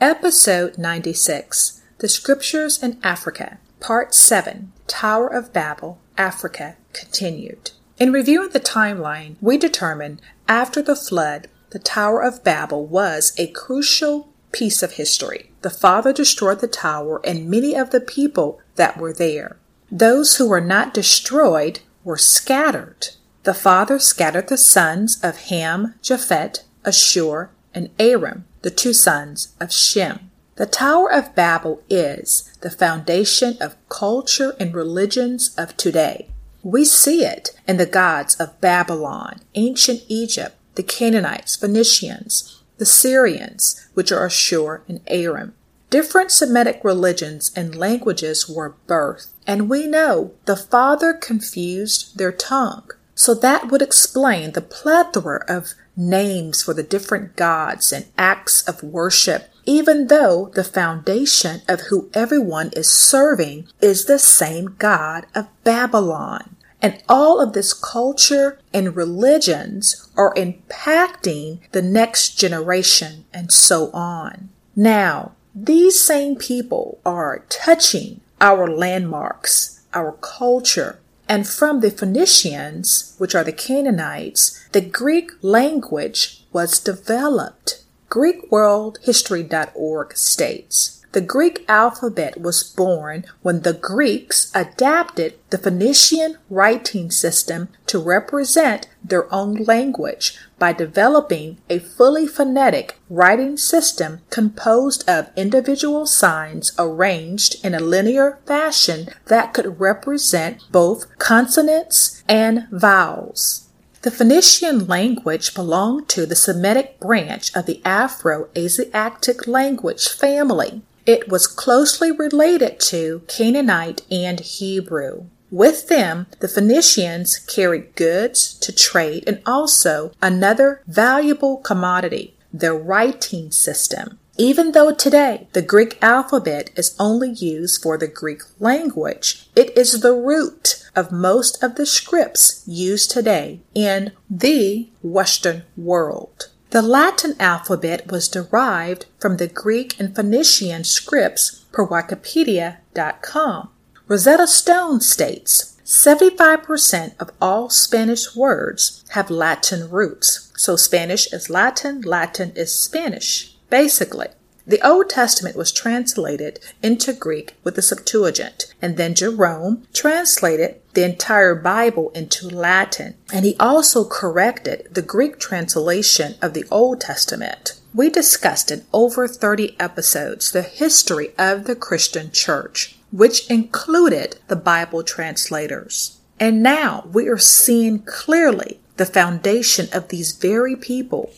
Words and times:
Episode 0.00 0.78
96 0.78 1.82
The 1.98 2.08
Scriptures 2.08 2.82
in 2.82 2.98
Africa, 3.02 3.58
Part 3.80 4.14
7 4.14 4.72
Tower 4.86 5.28
of 5.28 5.52
Babel, 5.52 5.98
Africa, 6.16 6.76
continued. 6.94 7.72
In 7.98 8.10
reviewing 8.10 8.48
the 8.48 8.60
timeline, 8.60 9.36
we 9.42 9.58
determined 9.58 10.22
after 10.48 10.80
the 10.80 10.96
flood, 10.96 11.48
the 11.68 11.78
Tower 11.78 12.22
of 12.22 12.42
Babel 12.42 12.86
was 12.86 13.34
a 13.36 13.48
crucial 13.48 14.30
piece 14.52 14.82
of 14.82 14.92
history. 14.92 15.52
The 15.60 15.68
Father 15.68 16.14
destroyed 16.14 16.60
the 16.60 16.66
tower 16.66 17.20
and 17.22 17.50
many 17.50 17.74
of 17.76 17.90
the 17.90 18.00
people 18.00 18.58
that 18.76 18.96
were 18.96 19.12
there. 19.12 19.58
Those 19.92 20.36
who 20.36 20.48
were 20.48 20.62
not 20.62 20.94
destroyed 20.94 21.80
were 22.04 22.16
scattered. 22.16 23.08
The 23.42 23.52
Father 23.52 23.98
scattered 23.98 24.48
the 24.48 24.56
sons 24.56 25.22
of 25.22 25.48
Ham, 25.50 25.96
Japheth, 26.00 26.60
Ashur, 26.86 27.50
and 27.74 27.90
Aram, 27.98 28.44
the 28.62 28.70
two 28.70 28.92
sons 28.92 29.54
of 29.60 29.72
Shem. 29.72 30.30
The 30.56 30.66
Tower 30.66 31.10
of 31.10 31.34
Babel 31.34 31.82
is 31.88 32.52
the 32.60 32.70
foundation 32.70 33.56
of 33.60 33.76
culture 33.88 34.54
and 34.60 34.74
religions 34.74 35.54
of 35.56 35.76
today. 35.76 36.28
We 36.62 36.84
see 36.84 37.24
it 37.24 37.50
in 37.66 37.78
the 37.78 37.86
gods 37.86 38.34
of 38.36 38.60
Babylon, 38.60 39.40
ancient 39.54 40.02
Egypt, 40.08 40.56
the 40.74 40.82
Canaanites, 40.82 41.56
Phoenicians, 41.56 42.62
the 42.76 42.84
Syrians, 42.84 43.88
which 43.94 44.12
are 44.12 44.26
Ashur 44.26 44.82
and 44.86 45.00
Aram. 45.06 45.54
Different 45.88 46.30
Semitic 46.30 46.82
religions 46.84 47.50
and 47.56 47.74
languages 47.74 48.48
were 48.48 48.76
birthed, 48.86 49.28
and 49.46 49.68
we 49.68 49.86
know 49.86 50.34
the 50.44 50.56
Father 50.56 51.12
confused 51.12 52.18
their 52.18 52.32
tongue. 52.32 52.90
So 53.14 53.34
that 53.34 53.70
would 53.70 53.82
explain 53.82 54.52
the 54.52 54.60
plethora 54.60 55.44
of 55.48 55.74
names 56.00 56.62
for 56.62 56.74
the 56.74 56.82
different 56.82 57.36
gods 57.36 57.92
and 57.92 58.06
acts 58.16 58.66
of 58.66 58.82
worship, 58.82 59.50
even 59.66 60.06
though 60.08 60.50
the 60.54 60.64
foundation 60.64 61.62
of 61.68 61.82
who 61.82 62.10
everyone 62.14 62.70
is 62.74 62.92
serving 62.92 63.68
is 63.80 64.06
the 64.06 64.18
same 64.18 64.74
God 64.78 65.26
of 65.34 65.48
Babylon. 65.64 66.56
And 66.82 67.02
all 67.08 67.40
of 67.40 67.52
this 67.52 67.74
culture 67.74 68.58
and 68.72 68.96
religions 68.96 70.08
are 70.16 70.34
impacting 70.34 71.60
the 71.72 71.82
next 71.82 72.38
generation 72.38 73.26
and 73.34 73.52
so 73.52 73.90
on. 73.92 74.48
Now, 74.74 75.32
these 75.54 76.00
same 76.00 76.36
people 76.36 77.00
are 77.04 77.44
touching 77.50 78.22
our 78.40 78.66
landmarks, 78.66 79.82
our 79.92 80.12
culture, 80.12 81.00
and 81.30 81.46
from 81.46 81.78
the 81.78 81.92
Phoenicians, 81.92 83.14
which 83.18 83.36
are 83.36 83.44
the 83.44 83.52
Canaanites, 83.52 84.60
the 84.72 84.80
Greek 84.80 85.30
language 85.42 86.42
was 86.52 86.80
developed. 86.80 87.84
GreekWorldHistory.org 88.08 90.16
states, 90.16 90.99
the 91.12 91.20
Greek 91.20 91.64
alphabet 91.68 92.40
was 92.40 92.62
born 92.62 93.24
when 93.42 93.62
the 93.62 93.72
Greeks 93.72 94.52
adapted 94.54 95.34
the 95.50 95.58
Phoenician 95.58 96.38
writing 96.48 97.10
system 97.10 97.68
to 97.86 97.98
represent 97.98 98.88
their 99.02 99.32
own 99.34 99.54
language 99.64 100.38
by 100.60 100.72
developing 100.72 101.58
a 101.68 101.80
fully 101.80 102.28
phonetic 102.28 103.00
writing 103.08 103.56
system 103.56 104.20
composed 104.30 105.08
of 105.08 105.30
individual 105.34 106.06
signs 106.06 106.72
arranged 106.78 107.56
in 107.64 107.74
a 107.74 107.80
linear 107.80 108.38
fashion 108.46 109.08
that 109.26 109.52
could 109.52 109.80
represent 109.80 110.62
both 110.70 111.18
consonants 111.18 112.22
and 112.28 112.68
vowels. 112.70 113.66
The 114.02 114.10
Phoenician 114.10 114.86
language 114.86 115.54
belonged 115.54 116.08
to 116.10 116.24
the 116.24 116.36
Semitic 116.36 117.00
branch 117.00 117.54
of 117.54 117.66
the 117.66 117.82
Afro-Asiatic 117.84 119.46
language 119.46 120.08
family. 120.08 120.82
It 121.10 121.28
was 121.28 121.48
closely 121.48 122.12
related 122.12 122.78
to 122.92 123.22
Canaanite 123.26 124.02
and 124.12 124.38
Hebrew. 124.38 125.24
With 125.50 125.88
them, 125.88 126.28
the 126.38 126.46
Phoenicians 126.46 127.36
carried 127.36 127.96
goods 127.96 128.54
to 128.58 128.70
trade 128.70 129.24
and 129.26 129.42
also 129.44 130.12
another 130.22 130.82
valuable 130.86 131.56
commodity, 131.56 132.36
their 132.52 132.76
writing 132.76 133.50
system. 133.50 134.20
Even 134.38 134.70
though 134.70 134.94
today 134.94 135.48
the 135.52 135.62
Greek 135.62 135.98
alphabet 136.00 136.70
is 136.76 136.94
only 137.00 137.30
used 137.30 137.82
for 137.82 137.98
the 137.98 138.06
Greek 138.06 138.42
language, 138.60 139.48
it 139.56 139.76
is 139.76 140.02
the 140.02 140.14
root 140.14 140.88
of 140.94 141.10
most 141.10 141.60
of 141.60 141.74
the 141.74 141.86
scripts 141.86 142.62
used 142.68 143.10
today 143.10 143.58
in 143.74 144.12
the 144.30 144.88
Western 145.02 145.64
world. 145.76 146.50
The 146.70 146.82
Latin 146.82 147.34
alphabet 147.40 148.12
was 148.12 148.28
derived 148.28 149.06
from 149.18 149.38
the 149.38 149.48
Greek 149.48 149.98
and 149.98 150.14
Phoenician 150.14 150.84
scripts 150.84 151.64
per 151.72 151.84
Wikipedia.com. 151.84 153.70
Rosetta 154.06 154.46
Stone 154.46 155.00
states 155.00 155.76
75% 155.84 157.20
of 157.20 157.32
all 157.40 157.70
Spanish 157.70 158.36
words 158.36 159.04
have 159.10 159.30
Latin 159.30 159.90
roots. 159.90 160.52
So 160.56 160.76
Spanish 160.76 161.32
is 161.32 161.50
Latin, 161.50 162.02
Latin 162.02 162.52
is 162.54 162.72
Spanish, 162.72 163.56
basically. 163.68 164.28
The 164.64 164.86
Old 164.86 165.10
Testament 165.10 165.56
was 165.56 165.72
translated 165.72 166.60
into 166.84 167.12
Greek 167.12 167.56
with 167.64 167.74
the 167.74 167.82
Septuagint, 167.82 168.72
and 168.80 168.96
then 168.96 169.16
Jerome 169.16 169.88
translated 169.92 170.79
the 170.94 171.04
entire 171.04 171.54
Bible 171.54 172.10
into 172.10 172.48
Latin, 172.48 173.14
and 173.32 173.44
he 173.44 173.56
also 173.58 174.04
corrected 174.04 174.88
the 174.90 175.02
Greek 175.02 175.38
translation 175.38 176.34
of 176.42 176.54
the 176.54 176.64
Old 176.70 177.00
Testament. 177.00 177.80
We 177.94 178.10
discussed 178.10 178.70
in 178.70 178.84
over 178.92 179.26
30 179.26 179.76
episodes 179.80 180.52
the 180.52 180.62
history 180.62 181.32
of 181.38 181.64
the 181.64 181.76
Christian 181.76 182.30
church, 182.30 182.96
which 183.10 183.48
included 183.50 184.38
the 184.48 184.56
Bible 184.56 185.02
translators. 185.02 186.18
And 186.38 186.62
now 186.62 187.08
we 187.12 187.28
are 187.28 187.38
seeing 187.38 188.00
clearly 188.00 188.80
the 188.96 189.06
foundation 189.06 189.88
of 189.92 190.08
these 190.08 190.32
very 190.32 190.76
people 190.76 191.32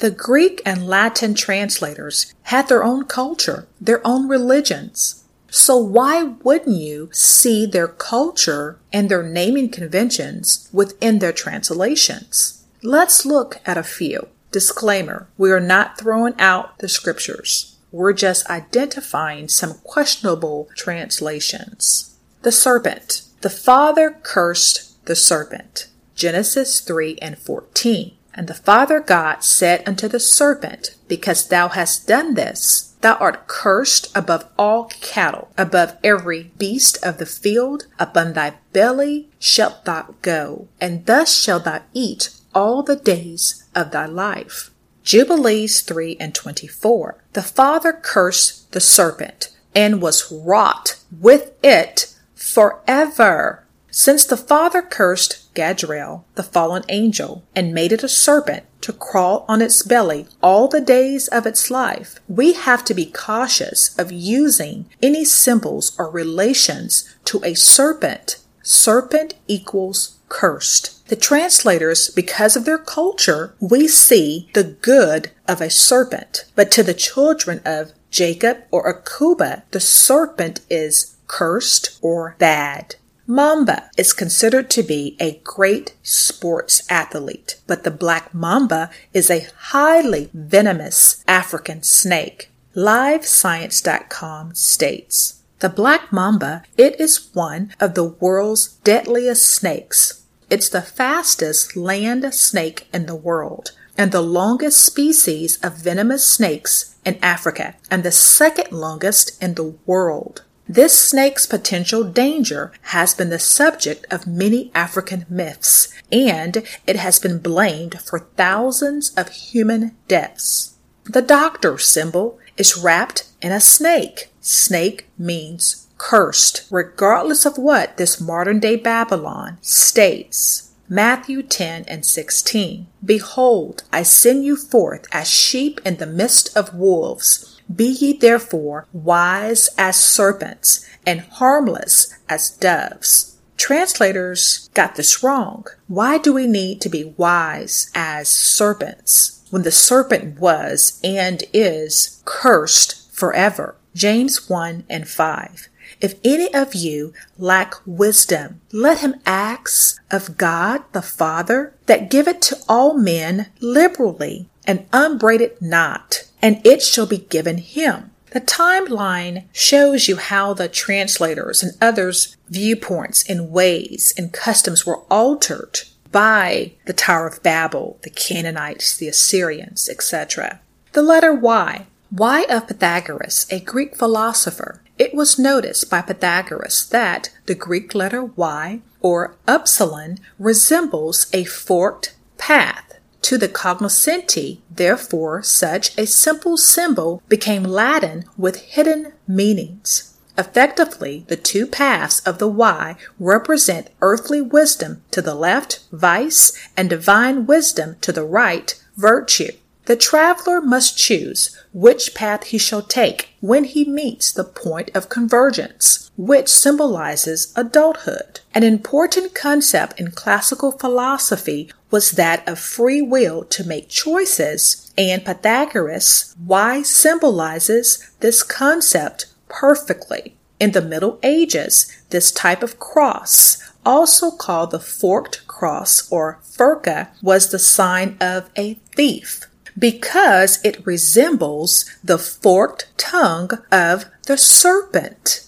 the 0.00 0.10
Greek 0.10 0.62
and 0.64 0.86
Latin 0.86 1.34
translators 1.34 2.32
had 2.44 2.68
their 2.68 2.82
own 2.82 3.04
culture, 3.04 3.66
their 3.78 4.00
own 4.06 4.28
religions. 4.28 5.19
So 5.50 5.76
why 5.76 6.22
wouldn't 6.22 6.76
you 6.76 7.10
see 7.12 7.66
their 7.66 7.88
culture 7.88 8.78
and 8.92 9.08
their 9.08 9.22
naming 9.22 9.68
conventions 9.68 10.68
within 10.72 11.18
their 11.18 11.32
translations? 11.32 12.64
Let's 12.82 13.26
look 13.26 13.60
at 13.66 13.76
a 13.76 13.82
few. 13.82 14.28
Disclaimer, 14.52 15.28
we 15.36 15.50
are 15.50 15.60
not 15.60 15.98
throwing 15.98 16.34
out 16.38 16.78
the 16.78 16.88
scriptures. 16.88 17.76
We're 17.92 18.12
just 18.12 18.48
identifying 18.48 19.48
some 19.48 19.74
questionable 19.84 20.68
translations. 20.76 22.16
The 22.42 22.52
serpent. 22.52 23.22
The 23.40 23.50
father 23.50 24.18
cursed 24.22 25.04
the 25.06 25.16
serpent. 25.16 25.88
Genesis 26.14 26.80
3 26.80 27.18
and 27.20 27.38
14. 27.38 28.12
And 28.34 28.46
the 28.46 28.54
Father 28.54 29.00
God 29.00 29.42
said 29.42 29.82
unto 29.86 30.06
the 30.06 30.20
serpent, 30.20 30.94
Because 31.08 31.48
thou 31.48 31.68
hast 31.68 32.06
done 32.06 32.34
this, 32.34 32.89
thou 33.00 33.14
art 33.14 33.46
cursed 33.46 34.14
above 34.16 34.46
all 34.58 34.84
cattle, 35.00 35.50
above 35.56 35.96
every 36.04 36.50
beast 36.58 36.98
of 37.04 37.18
the 37.18 37.26
field, 37.26 37.86
upon 37.98 38.32
thy 38.32 38.54
belly 38.72 39.28
shalt 39.38 39.84
thou 39.84 40.14
go, 40.22 40.68
and 40.80 41.06
thus 41.06 41.34
shalt 41.34 41.64
thou 41.64 41.82
eat 41.94 42.30
all 42.54 42.82
the 42.82 42.96
days 42.96 43.64
of 43.74 43.90
thy 43.90 44.06
life. 44.06 44.70
Jubilees 45.02 45.80
3 45.80 46.16
and 46.20 46.34
24. 46.34 47.16
The 47.32 47.42
Father 47.42 47.92
cursed 47.92 48.72
the 48.72 48.80
serpent, 48.80 49.50
and 49.74 50.02
was 50.02 50.30
wroth 50.30 51.04
with 51.20 51.52
it 51.64 52.14
forever. 52.34 53.64
Since 53.90 54.24
the 54.26 54.36
Father 54.36 54.82
cursed 54.82 55.49
Gadriel, 55.60 56.24
the 56.36 56.42
fallen 56.42 56.84
angel, 56.88 57.44
and 57.54 57.74
made 57.74 57.92
it 57.92 58.02
a 58.02 58.08
serpent 58.08 58.64
to 58.80 58.94
crawl 58.94 59.44
on 59.46 59.60
its 59.60 59.82
belly 59.82 60.26
all 60.42 60.68
the 60.68 60.80
days 60.80 61.28
of 61.28 61.44
its 61.44 61.70
life, 61.70 62.18
we 62.28 62.54
have 62.54 62.82
to 62.86 62.94
be 62.94 63.04
cautious 63.04 63.94
of 63.98 64.10
using 64.10 64.88
any 65.02 65.22
symbols 65.22 65.94
or 65.98 66.10
relations 66.10 67.14
to 67.26 67.44
a 67.44 67.52
serpent. 67.52 68.38
Serpent 68.62 69.34
equals 69.46 70.18
cursed. 70.30 71.06
The 71.08 71.16
translators, 71.16 72.08
because 72.08 72.56
of 72.56 72.64
their 72.64 72.78
culture, 72.78 73.54
we 73.60 73.86
see 73.86 74.48
the 74.54 74.64
good 74.64 75.30
of 75.46 75.60
a 75.60 75.68
serpent, 75.68 76.46
but 76.54 76.70
to 76.72 76.82
the 76.82 76.94
children 76.94 77.60
of 77.66 77.92
Jacob 78.10 78.64
or 78.70 78.90
Akuba, 78.90 79.62
the 79.72 79.80
serpent 79.80 80.60
is 80.70 81.16
cursed 81.26 81.98
or 82.00 82.34
bad. 82.38 82.96
Mamba 83.30 83.88
is 83.96 84.12
considered 84.12 84.68
to 84.70 84.82
be 84.82 85.16
a 85.20 85.40
great 85.44 85.94
sports 86.02 86.82
athlete, 86.90 87.60
but 87.68 87.84
the 87.84 87.90
black 87.92 88.34
mamba 88.34 88.90
is 89.14 89.30
a 89.30 89.46
highly 89.70 90.30
venomous 90.34 91.22
African 91.28 91.84
snake. 91.84 92.50
LiveScience.com 92.74 94.56
states, 94.56 95.42
the 95.60 95.68
black 95.68 96.12
mamba, 96.12 96.64
it 96.76 96.98
is 96.98 97.30
one 97.32 97.72
of 97.78 97.94
the 97.94 98.02
world's 98.02 98.66
deadliest 98.82 99.46
snakes. 99.46 100.24
It's 100.50 100.68
the 100.68 100.82
fastest 100.82 101.76
land 101.76 102.34
snake 102.34 102.88
in 102.92 103.06
the 103.06 103.14
world 103.14 103.70
and 103.96 104.10
the 104.10 104.22
longest 104.22 104.84
species 104.84 105.56
of 105.62 105.76
venomous 105.76 106.26
snakes 106.26 106.96
in 107.04 107.16
Africa 107.22 107.76
and 107.92 108.02
the 108.02 108.10
second 108.10 108.72
longest 108.72 109.40
in 109.40 109.54
the 109.54 109.76
world. 109.86 110.42
This 110.72 110.96
snake's 110.96 111.46
potential 111.46 112.04
danger 112.04 112.70
has 112.82 113.12
been 113.12 113.30
the 113.30 113.40
subject 113.40 114.06
of 114.08 114.28
many 114.28 114.70
African 114.72 115.26
myths, 115.28 115.92
and 116.12 116.62
it 116.86 116.94
has 116.94 117.18
been 117.18 117.40
blamed 117.40 118.00
for 118.00 118.28
thousands 118.36 119.12
of 119.16 119.30
human 119.30 119.96
deaths. 120.06 120.76
The 121.02 121.22
doctor 121.22 121.76
symbol 121.76 122.38
is 122.56 122.76
wrapped 122.76 123.26
in 123.42 123.50
a 123.50 123.60
snake. 123.60 124.30
Snake 124.40 125.08
means 125.18 125.88
cursed, 125.98 126.68
regardless 126.70 127.44
of 127.44 127.58
what 127.58 127.96
this 127.96 128.20
modern 128.20 128.60
day 128.60 128.76
Babylon 128.76 129.58
states. 129.62 130.70
Matthew 130.88 131.42
10 131.42 131.86
and 131.88 132.06
16. 132.06 132.86
Behold, 133.04 133.82
I 133.92 134.04
send 134.04 134.44
you 134.44 134.56
forth 134.56 135.06
as 135.10 135.28
sheep 135.28 135.80
in 135.84 135.96
the 135.96 136.06
midst 136.06 136.56
of 136.56 136.74
wolves. 136.74 137.49
Be 137.74 137.86
ye 137.86 138.12
therefore 138.14 138.86
wise 138.92 139.68
as 139.78 139.96
serpents 139.96 140.86
and 141.06 141.20
harmless 141.20 142.16
as 142.28 142.50
doves. 142.50 143.36
Translators 143.56 144.70
got 144.74 144.94
this 144.96 145.22
wrong. 145.22 145.66
Why 145.86 146.18
do 146.18 146.32
we 146.32 146.46
need 146.46 146.80
to 146.80 146.88
be 146.88 147.14
wise 147.16 147.90
as 147.94 148.28
serpents 148.28 149.44
when 149.50 149.62
the 149.62 149.70
serpent 149.70 150.40
was 150.40 150.98
and 151.04 151.44
is 151.52 152.22
cursed 152.24 153.12
forever? 153.12 153.76
James 153.94 154.48
1 154.48 154.84
and 154.88 155.06
5. 155.08 155.68
If 156.00 156.14
any 156.24 156.52
of 156.54 156.74
you 156.74 157.12
lack 157.36 157.74
wisdom, 157.84 158.60
let 158.72 159.00
him 159.00 159.20
ask 159.26 160.00
of 160.10 160.38
God 160.38 160.82
the 160.92 161.02
Father 161.02 161.74
that 161.86 162.10
giveth 162.10 162.40
to 162.40 162.58
all 162.68 162.94
men 162.94 163.50
liberally 163.60 164.48
and 164.66 164.86
upbraideth 164.92 165.60
not, 165.60 166.24
and 166.42 166.64
it 166.64 166.82
shall 166.82 167.06
be 167.06 167.18
given 167.18 167.58
him. 167.58 168.10
The 168.32 168.40
timeline 168.40 169.44
shows 169.52 170.06
you 170.06 170.16
how 170.16 170.54
the 170.54 170.68
translators 170.68 171.62
and 171.62 171.72
others' 171.80 172.36
viewpoints 172.48 173.28
and 173.28 173.50
ways 173.50 174.14
and 174.16 174.32
customs 174.32 174.86
were 174.86 175.00
altered 175.10 175.80
by 176.12 176.72
the 176.86 176.92
Tower 176.92 177.26
of 177.26 177.42
Babel, 177.42 177.98
the 178.02 178.10
Canaanites, 178.10 178.96
the 178.96 179.08
Assyrians, 179.08 179.88
etc. 179.88 180.60
The 180.92 181.02
letter 181.02 181.34
Y. 181.34 181.86
Y 182.12 182.44
of 182.50 182.66
Pythagoras, 182.66 183.46
a 183.50 183.60
Greek 183.60 183.96
philosopher. 183.96 184.82
It 184.98 185.14
was 185.14 185.38
noticed 185.38 185.88
by 185.88 186.02
Pythagoras 186.02 186.88
that 186.88 187.30
the 187.46 187.54
Greek 187.54 187.94
letter 187.94 188.24
Y, 188.24 188.80
or 189.00 189.36
upsilon, 189.46 190.18
resembles 190.38 191.28
a 191.32 191.44
forked 191.44 192.14
path. 192.36 192.89
To 193.22 193.38
the 193.38 193.48
cognoscenti, 193.48 194.62
therefore, 194.70 195.42
such 195.42 195.96
a 195.98 196.06
simple 196.06 196.56
symbol 196.56 197.22
became 197.28 197.64
Latin 197.64 198.24
with 198.36 198.56
hidden 198.56 199.12
meanings. 199.28 200.16
Effectively, 200.38 201.24
the 201.28 201.36
two 201.36 201.66
paths 201.66 202.20
of 202.20 202.38
the 202.38 202.48
Y 202.48 202.96
represent 203.18 203.90
earthly 204.00 204.40
wisdom 204.40 205.02
to 205.10 205.20
the 205.20 205.34
left, 205.34 205.80
vice, 205.92 206.52
and 206.76 206.88
divine 206.88 207.46
wisdom 207.46 207.96
to 208.00 208.10
the 208.10 208.24
right, 208.24 208.82
virtue. 208.96 209.52
The 209.84 209.96
traveler 209.96 210.60
must 210.60 210.96
choose 210.96 211.56
which 211.72 212.14
path 212.14 212.44
he 212.44 212.58
shall 212.58 212.82
take 212.82 213.30
when 213.40 213.64
he 213.64 213.84
meets 213.84 214.32
the 214.32 214.44
point 214.44 214.90
of 214.94 215.08
convergence, 215.08 216.09
which 216.20 216.50
symbolizes 216.50 217.50
adulthood. 217.56 218.40
An 218.52 218.62
important 218.62 219.34
concept 219.34 219.98
in 219.98 220.10
classical 220.10 220.70
philosophy 220.70 221.72
was 221.90 222.10
that 222.10 222.46
of 222.46 222.58
free 222.58 223.00
will 223.00 223.42
to 223.44 223.66
make 223.66 223.88
choices, 223.88 224.92
and 224.98 225.24
Pythagoras' 225.24 226.36
Y 226.44 226.82
symbolizes 226.82 228.10
this 228.20 228.42
concept 228.42 229.28
perfectly. 229.48 230.36
In 230.58 230.72
the 230.72 230.82
Middle 230.82 231.18
Ages, 231.22 231.90
this 232.10 232.30
type 232.30 232.62
of 232.62 232.78
cross, 232.78 233.72
also 233.86 234.30
called 234.30 234.72
the 234.72 234.78
forked 234.78 235.46
cross 235.46 236.06
or 236.12 236.38
furca, 236.42 237.08
was 237.22 237.50
the 237.50 237.58
sign 237.58 238.18
of 238.20 238.50
a 238.58 238.74
thief 238.94 239.46
because 239.78 240.62
it 240.62 240.86
resembles 240.86 241.90
the 242.04 242.18
forked 242.18 242.90
tongue 242.98 243.52
of 243.72 244.04
the 244.26 244.36
serpent. 244.36 245.46